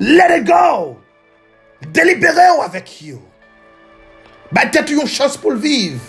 Let 0.03 0.37
it 0.39 0.49
go. 0.49 0.99
Delibere 1.95 2.51
ou 2.57 2.65
avek 2.65 2.91
yo. 3.09 3.21
Bay 4.53 4.69
tet 4.73 4.93
yon 4.93 5.09
chans 5.09 5.39
pou 5.41 5.55
l'viv. 5.55 6.03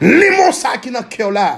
Li 0.00 0.30
moun 0.36 0.54
sa 0.54 0.76
ki 0.80 0.92
nan 0.94 1.08
kyo 1.10 1.32
la. 1.34 1.48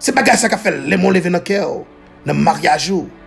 Se 0.00 0.12
bagay 0.16 0.38
sa 0.40 0.50
ka 0.50 0.58
fel, 0.58 0.82
li 0.88 0.98
moun 0.98 1.14
leve 1.14 1.30
nan 1.32 1.44
kyo. 1.44 1.84
Nan 2.26 2.42
maryaj 2.42 2.90
ou. 2.96 3.19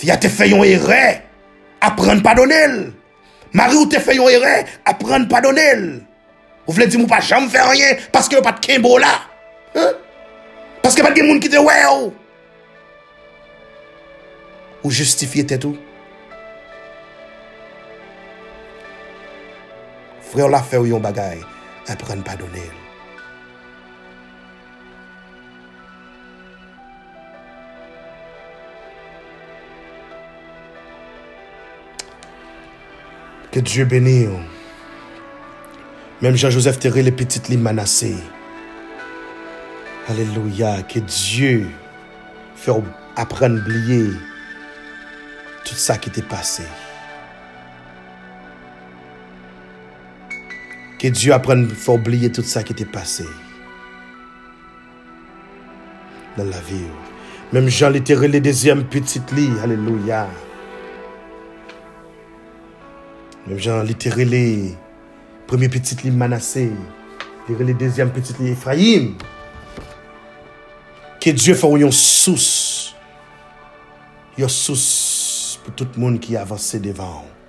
Si 0.00 0.08
ya 0.08 0.14
te 0.16 0.30
fè 0.32 0.46
yon 0.48 0.64
erè, 0.64 1.20
apren 1.84 2.22
padonel. 2.24 2.78
Mari 3.52 3.76
ou 3.76 3.88
te 3.90 4.00
fè 4.00 4.14
yon 4.16 4.32
erè, 4.32 4.54
apren 4.88 5.26
padonel. 5.28 5.82
Ou 6.64 6.72
vle 6.72 6.86
di 6.88 6.96
mou 6.96 7.10
pa 7.10 7.18
jam 7.20 7.50
fè 7.52 7.66
riyen, 7.68 8.00
paske 8.14 8.38
yo 8.38 8.40
pat 8.46 8.62
kenbo 8.64 8.94
la. 9.02 9.12
Hein? 9.76 10.00
Paske 10.80 11.04
pat 11.04 11.12
gen 11.18 11.28
moun 11.28 11.44
ki 11.44 11.52
te 11.52 11.60
wè 11.60 11.76
ou. 11.90 12.08
Ou 14.80 14.96
justifiye 15.02 15.44
tè 15.44 15.60
tou. 15.60 15.76
Frè 20.32 20.48
ou 20.48 20.56
la 20.56 20.64
fè 20.64 20.80
ou 20.80 20.88
yon 20.88 21.04
bagay, 21.04 21.44
apren 21.92 22.24
padonel. 22.24 22.79
Que 33.52 33.58
Dieu 33.58 33.84
bénisse. 33.84 34.28
Même 36.22 36.36
Jean-Joseph 36.36 36.78
Terré, 36.78 37.02
les 37.02 37.10
petites 37.10 37.48
li 37.48 37.56
menacées. 37.56 38.16
Alléluia. 40.08 40.82
Que 40.82 41.00
Dieu 41.00 41.66
fait 42.54 42.72
apprendre 43.16 43.56
à 43.56 43.60
oublier 43.60 44.10
tout 45.64 45.74
ça 45.74 45.96
qui 45.96 46.10
t'est 46.10 46.22
passé. 46.22 46.62
Que 51.00 51.08
Dieu 51.08 51.32
apprenne 51.32 51.68
à 51.88 51.90
oublier 51.90 52.30
tout 52.30 52.42
ça 52.42 52.62
qui 52.62 52.74
t'est 52.74 52.84
passé. 52.84 53.24
Dans 56.36 56.44
la 56.44 56.60
vie. 56.60 56.86
Même 57.52 57.68
Jean 57.68 57.88
littéral 57.88 58.30
les 58.30 58.40
deuxième 58.40 58.84
petite 58.84 59.32
lit. 59.32 59.50
Alléluia. 59.62 60.28
Mèm 63.50 63.58
jan 63.58 63.80
li 63.82 63.96
te 63.98 64.12
rele, 64.14 64.70
premye 65.50 65.66
petit 65.74 66.04
li 66.06 66.12
manase, 66.14 66.68
li 67.48 67.56
rele 67.58 67.74
dezyam 67.74 68.12
petit 68.14 68.38
li 68.38 68.52
Efraim. 68.52 69.08
Ke 71.18 71.34
Diyo 71.34 71.56
fè 71.58 71.66
ou 71.66 71.80
yon 71.82 71.90
sous, 71.90 72.46
yon 74.38 74.54
sous 74.54 75.58
pou 75.64 75.74
tout 75.74 75.98
moun 75.98 76.22
ki 76.22 76.38
avanse 76.38 76.78
devan 76.78 77.10
ou. 77.24 77.39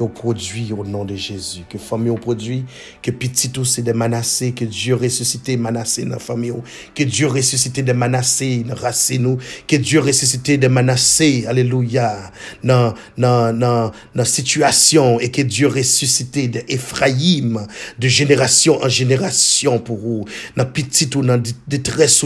Que 0.00 0.04
vous 0.04 0.08
produit 0.08 0.72
au 0.72 0.82
nom 0.84 1.04
de 1.04 1.14
Jésus. 1.14 1.60
Que 1.68 1.76
famille 1.76 2.10
au 2.10 2.14
produit, 2.14 2.64
que 3.02 3.10
petit 3.10 3.50
tout 3.50 3.66
c'est 3.66 3.82
des 3.82 3.92
manassés, 3.92 4.52
que 4.52 4.64
Dieu 4.64 4.94
ressuscité 4.94 5.58
manassés 5.58 6.04
dans 6.04 6.12
la 6.12 6.18
famille, 6.18 6.54
que 6.94 7.02
Dieu 7.02 7.26
ressuscité 7.26 7.82
des 7.82 7.92
manassés 7.92 8.64
dans 8.64 8.74
nous, 9.20 9.36
que 9.68 9.76
Dieu 9.76 10.00
ressuscité 10.00 10.56
des 10.56 10.70
manassés, 10.70 11.44
alléluia, 11.46 12.32
dans, 12.64 12.94
dans, 13.18 13.52
dans, 13.52 13.92
dans 14.14 14.24
situation, 14.24 15.20
et 15.20 15.30
que 15.30 15.42
Dieu 15.42 15.66
ressuscité 15.66 16.48
des 16.48 16.64
Ephraïm, 16.68 17.66
de 17.98 18.08
génération 18.08 18.82
en 18.82 18.88
génération 18.88 19.78
pour 19.80 19.98
vous, 19.98 20.24
dans 20.56 20.64
petit 20.64 21.10
tout, 21.10 21.22
dans 21.22 21.40
détresse 21.68 22.24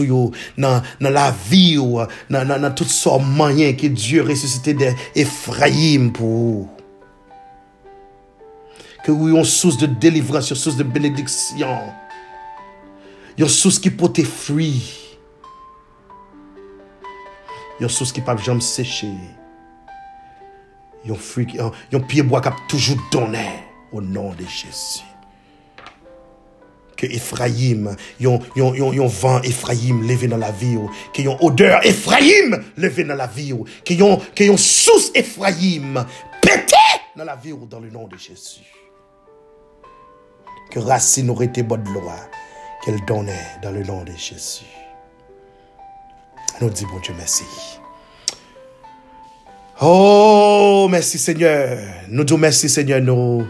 dans, 0.57 0.81
dans 1.01 1.09
la 1.09 1.35
vie, 1.49 1.75
dans, 1.75 2.07
dans, 2.29 2.61
dans 2.61 2.87
sortes 2.87 3.21
de 3.21 3.27
moyens, 3.27 3.75
que 3.75 3.87
Dieu 3.87 4.21
ressuscité 4.21 4.73
des 4.73 4.93
Ephraïm 5.15 6.13
pour 6.13 6.27
vous 6.27 6.74
que 9.05 9.11
vous 9.11 9.29
une 9.29 9.45
source 9.45 9.77
de 9.77 9.85
délivrance, 9.85 10.49
une 10.49 10.55
source 10.55 10.77
de 10.77 10.83
bénédiction, 10.83 11.77
une 13.37 13.47
source 13.47 13.77
qui 13.77 13.91
peut 13.91 14.11
être 14.15 14.25
fruits, 14.25 15.19
une 17.79 17.87
source 17.87 18.11
qui 18.11 18.21
peut 18.21 18.35
jamais 18.37 18.61
sécher, 18.61 19.11
une 21.05 21.15
fruit, 21.15 21.47
un 21.93 21.99
pied 21.99 22.23
bois 22.23 22.41
qui 22.41 22.47
a 22.47 22.55
toujours 22.67 22.97
donné 23.11 23.47
au 23.91 24.01
nom 24.01 24.31
de 24.31 24.43
Jésus. 24.43 25.03
Que 26.97 27.05
Ephraim, 27.05 27.95
yon, 28.19 28.39
yon, 28.55 28.73
yon, 28.73 29.05
vent 29.05 29.39
Ephraim 29.43 30.01
levé 30.01 30.27
dans 30.27 30.37
la 30.37 30.49
vie, 30.49 30.79
que 31.13 31.21
yon 31.21 31.37
odeur 31.41 31.85
Ephraim 31.85 32.63
levé 32.75 33.03
dans 33.03 33.13
la 33.15 33.27
vie, 33.27 33.53
que 33.85 33.93
yon, 33.93 34.19
que 34.33 34.45
yon 34.45 34.57
source 34.57 35.11
Ephraim 35.13 36.07
pété 36.41 36.73
dans 37.15 37.25
la 37.25 37.35
vie 37.35 37.53
dans 37.69 37.79
le 37.79 37.91
nom 37.91 38.07
de 38.07 38.17
Jésus 38.17 38.61
que 40.71 40.79
racine 40.79 41.29
aurait 41.29 41.45
été 41.45 41.63
bonne 41.63 41.87
loi 41.93 42.15
qu'elle 42.83 43.03
donnait 43.05 43.47
dans 43.61 43.71
le 43.71 43.83
nom 43.83 44.03
de 44.03 44.11
Jésus. 44.11 44.65
Nous 46.61 46.69
disons 46.69 46.87
bon 46.87 46.99
Dieu 46.99 47.13
merci. 47.17 47.43
Oh, 49.81 50.87
merci 50.89 51.17
Seigneur. 51.17 51.77
Nous 52.09 52.23
disons 52.23 52.37
merci 52.37 52.69
Seigneur. 52.69 53.01
Nous 53.01 53.45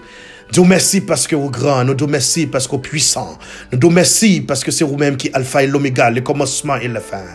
disons 0.51 0.65
merci 0.65 1.01
parce 1.01 1.27
que 1.27 1.35
vous 1.35 1.51
grand. 1.51 1.83
Nous 1.83 1.93
disons 1.93 2.09
merci 2.09 2.47
parce 2.47 2.65
que 2.65 2.71
vous 2.71 2.81
puissant. 2.81 3.37
Nous 3.71 3.77
disons 3.77 3.93
merci 3.93 4.41
parce 4.41 4.63
que 4.63 4.71
c'est 4.71 4.85
vous-même 4.85 5.17
qui 5.17 5.29
alpha 5.33 5.63
et 5.63 5.67
l'oméga, 5.67 6.09
le 6.09 6.21
commencement 6.21 6.77
et 6.77 6.87
la 6.87 7.01
fin. 7.01 7.25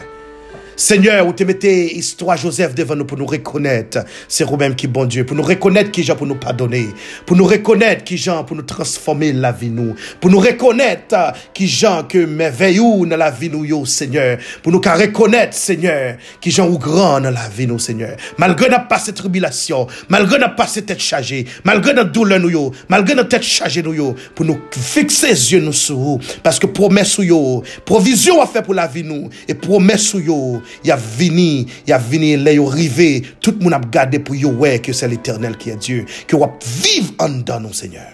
Seigneur, 0.80 1.26
où 1.26 1.34
tu 1.34 1.44
mettais 1.44 1.88
histoire 1.88 2.38
Joseph 2.38 2.74
devant 2.74 2.96
nous 2.96 3.04
pour 3.04 3.18
nous 3.18 3.26
reconnaître, 3.26 3.98
c'est 4.26 4.44
vous-même 4.44 4.74
qui 4.74 4.86
bon 4.86 5.04
Dieu, 5.04 5.26
pour 5.26 5.36
nous 5.36 5.42
reconnaître 5.42 5.90
qui 5.90 6.02
Jean 6.02 6.16
pour 6.16 6.26
nous 6.26 6.36
pardonner, 6.36 6.88
pour 7.26 7.36
nous 7.36 7.44
reconnaître 7.44 8.02
qui 8.02 8.16
Jean 8.16 8.44
pour 8.44 8.56
nous 8.56 8.62
transformer 8.62 9.34
la 9.34 9.52
vie 9.52 9.68
nous, 9.68 9.94
pour 10.22 10.30
nous 10.30 10.40
reconnaître 10.40 11.34
qui 11.52 11.68
Jean 11.68 12.04
que 12.04 12.24
merveilleux 12.24 13.06
dans 13.06 13.18
la 13.18 13.30
vie 13.30 13.50
nous, 13.50 13.84
Seigneur, 13.84 14.38
pour 14.62 14.72
nous 14.72 14.80
reconnaître, 14.80 15.54
Seigneur, 15.54 16.16
qui 16.40 16.50
Jean 16.50 16.66
ou 16.66 16.78
grand 16.78 17.20
dans 17.20 17.30
la 17.30 17.46
vie 17.54 17.66
nous, 17.66 17.78
Seigneur. 17.78 18.16
Malgré 18.38 18.70
notre 18.70 18.88
passé 18.88 19.12
tribulation, 19.12 19.86
malgré 20.08 20.38
notre 20.38 20.56
passé 20.56 20.80
tête 20.80 21.02
chargée, 21.02 21.44
malgré 21.62 21.92
notre 21.92 22.10
douleur 22.10 22.40
nous, 22.40 22.72
malgré 22.88 23.14
notre 23.14 23.28
tête 23.28 23.42
chargée 23.42 23.82
nous, 23.82 24.14
pour 24.34 24.46
nous 24.46 24.58
fixer 24.72 25.26
les 25.26 25.52
yeux 25.52 25.60
nous 25.60 25.74
sur 25.74 26.18
parce 26.42 26.58
que 26.58 26.66
promesse 26.66 27.18
nous, 27.18 27.62
provision 27.84 28.40
a 28.40 28.46
fait 28.46 28.62
pour 28.62 28.72
la 28.72 28.86
vie 28.86 29.04
nous, 29.04 29.28
et 29.46 29.52
promesse 29.52 30.14
nous, 30.14 30.62
il 30.84 30.90
a 30.90 30.96
venu, 30.96 31.66
il 31.86 31.92
a 31.92 31.98
venu, 31.98 32.36
là, 32.36 32.52
il 32.52 32.60
arrivé. 32.60 33.22
Tout 33.40 33.56
le 33.58 33.64
monde 33.64 33.74
a 33.74 33.80
gardé 33.80 34.18
pour 34.18 34.36
ouais, 34.58 34.78
que 34.78 34.92
c'est 34.92 35.08
l'éternel 35.08 35.56
qui 35.56 35.70
est 35.70 35.76
Dieu. 35.76 36.04
Que 36.26 36.36
va 36.36 36.52
vivre 36.82 37.12
en 37.18 37.28
dedans, 37.28 37.60
nous, 37.60 37.72
Seigneur. 37.72 38.06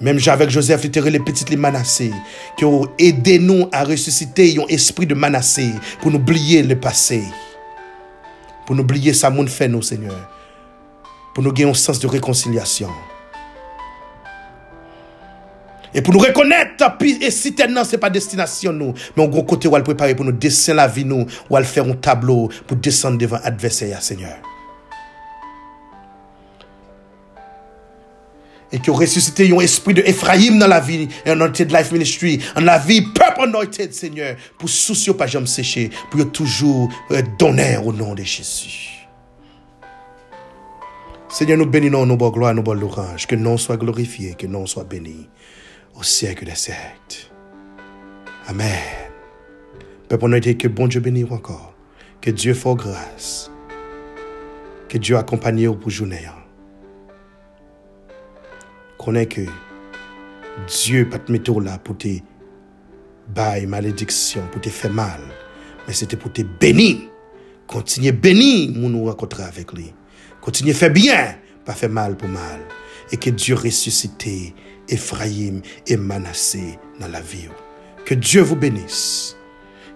Même 0.00 0.18
avec 0.26 0.50
Joseph, 0.50 0.84
il 0.84 1.02
les 1.02 1.20
petites 1.20 1.50
les 1.50 1.56
manassés, 1.56 2.12
qui 2.58 2.64
ont 2.64 2.86
aidé 2.98 3.38
nous 3.38 3.68
à 3.72 3.84
ressusciter 3.84 4.56
un 4.60 4.66
esprit 4.66 5.06
de 5.06 5.14
manassé 5.14 5.70
pour 6.00 6.10
nous 6.10 6.18
oublier 6.18 6.62
le 6.62 6.78
passé. 6.78 7.22
Pour 8.66 8.74
nous 8.74 8.82
oublier 8.82 9.12
ça, 9.12 9.30
mon 9.30 9.46
fait, 9.46 9.68
nous, 9.68 9.82
Seigneur. 9.82 10.30
Pour 11.34 11.44
nous 11.44 11.52
gagner 11.52 11.70
un 11.70 11.74
sens 11.74 11.98
de 11.98 12.06
réconciliation. 12.06 12.90
Et 15.94 16.02
pour 16.02 16.12
nous 16.12 16.18
reconnaître, 16.20 16.84
et 17.00 17.30
si 17.30 17.54
ce 17.56 17.92
n'est 17.92 17.98
pas 17.98 18.10
destination 18.10 18.72
nous, 18.72 18.94
mais 19.16 19.24
un 19.24 19.28
gros 19.28 19.44
côté 19.44 19.68
où 19.68 19.76
elle 19.76 19.84
préparer 19.84 20.16
pour 20.16 20.24
nous 20.24 20.32
dessiner 20.32 20.76
la 20.76 20.88
vie 20.88 21.04
nous, 21.04 21.24
où 21.48 21.56
elle 21.56 21.64
faire 21.64 21.84
un 21.84 21.94
tableau 21.94 22.50
pour 22.66 22.76
descendre 22.76 23.16
devant 23.16 23.38
l'adversaire, 23.44 24.02
Seigneur. 24.02 24.34
Et 28.72 28.80
qui 28.80 28.90
ont 28.90 28.94
ressuscité 28.94 29.52
un 29.52 29.60
esprit 29.60 29.94
de 29.94 30.02
Ephraim 30.04 30.58
dans 30.58 30.66
la 30.66 30.80
vie, 30.80 31.08
Anointed 31.26 31.70
Life 31.70 31.92
Ministry, 31.92 32.40
dans 32.56 32.62
la 32.62 32.78
vie, 32.78 33.02
peuple 33.02 33.42
anointed, 33.42 33.94
Seigneur, 33.94 34.34
pour 34.58 34.68
soucier 34.68 35.14
pas 35.14 35.28
jamais 35.28 35.46
sécher, 35.46 35.90
pour 36.10 36.28
toujours 36.32 36.88
euh, 37.12 37.22
donner 37.38 37.76
au 37.76 37.92
nom 37.92 38.14
de 38.14 38.24
Jésus. 38.24 39.06
Seigneur, 41.28 41.56
nous 41.56 41.66
bénissons, 41.66 42.04
nous 42.04 42.16
bonne 42.16 42.32
gloire, 42.32 42.52
nous 42.52 42.62
bonne 42.64 42.80
louange, 42.80 43.28
que 43.28 43.36
nom 43.36 43.56
soit 43.56 43.76
glorifié, 43.76 44.34
que 44.36 44.48
nom 44.48 44.66
soit 44.66 44.84
béni 44.84 45.28
au 45.94 46.02
siècle 46.02 46.44
des 46.44 46.54
siècles. 46.54 47.30
Amen. 48.46 48.68
Peuple, 50.08 50.24
on 50.24 50.40
que 50.54 50.68
bon 50.68 50.86
Dieu 50.86 51.00
bénisse 51.00 51.30
encore. 51.30 51.74
Que 52.20 52.30
Dieu 52.30 52.54
fasse 52.54 52.76
grâce. 52.76 53.50
Que 54.88 54.98
Dieu 54.98 55.16
accompagne 55.16 55.74
pour 55.76 55.90
journée. 55.90 56.28
Connais 58.98 59.26
que 59.26 59.42
Dieu 60.68 61.08
pas 61.08 61.18
te 61.18 61.32
mettre 61.32 61.60
là 61.60 61.78
pour 61.78 61.98
te 61.98 62.08
bailler 63.28 63.66
malédiction, 63.66 64.42
pour 64.52 64.60
te 64.60 64.68
faire 64.68 64.92
mal. 64.92 65.20
Mais 65.86 65.94
c'était 65.94 66.16
pour 66.16 66.32
te 66.32 66.42
bénir. 66.42 66.98
Continuez 67.66 68.12
bénir, 68.12 68.70
nous 68.74 69.04
rencontrer 69.06 69.42
avec 69.42 69.72
lui. 69.72 69.92
Continuez 70.40 70.74
faire 70.74 70.90
bien, 70.90 71.34
pas 71.64 71.72
faire 71.72 71.90
mal 71.90 72.16
pour 72.16 72.28
mal. 72.28 72.60
Et 73.10 73.16
que 73.16 73.30
Dieu 73.30 73.54
ressuscite 73.54 74.26
Ephraim 74.88 75.60
et 75.86 75.96
Manassé 75.96 76.78
dans 77.00 77.08
la 77.08 77.20
vie. 77.20 77.48
Que 78.04 78.14
Dieu 78.14 78.42
vous 78.42 78.56
bénisse. 78.56 79.36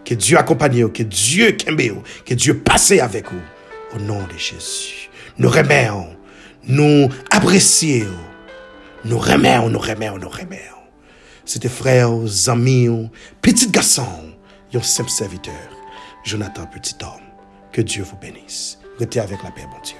Que 0.05 0.15
Dieu 0.15 0.39
accompagne 0.39 0.83
vous. 0.85 0.91
Que 0.91 1.03
Dieu 1.03 1.53
kembe 1.53 2.03
Que 2.25 2.35
Dieu 2.35 2.59
passe 2.59 2.93
avec 2.93 3.31
vous. 3.31 3.97
Au 3.97 3.99
nom 4.01 4.23
de 4.23 4.39
Jésus. 4.39 5.11
Nous 5.39 5.49
remercions. 5.51 6.17
Nous 6.65 7.09
apprécions. 7.31 8.07
Nous 9.05 9.19
remercions, 9.19 9.71
nous 9.71 9.79
remercions, 9.79 10.19
nous 10.19 10.29
remercions. 10.29 10.75
C'était 11.45 11.69
frères, 11.69 12.11
amis, 12.49 12.89
petit 13.41 13.71
garçon, 13.71 14.07
un 14.75 14.83
simple 14.83 15.09
serviteur, 15.09 15.55
Jonathan, 16.25 16.67
petit 16.67 16.95
homme. 17.03 17.23
Que 17.73 17.81
Dieu 17.81 18.03
vous 18.03 18.17
bénisse. 18.17 18.79
Restez 18.99 19.21
avec 19.21 19.43
la 19.43 19.51
paix, 19.51 19.65
mon 19.73 19.81
Dieu. 19.81 19.97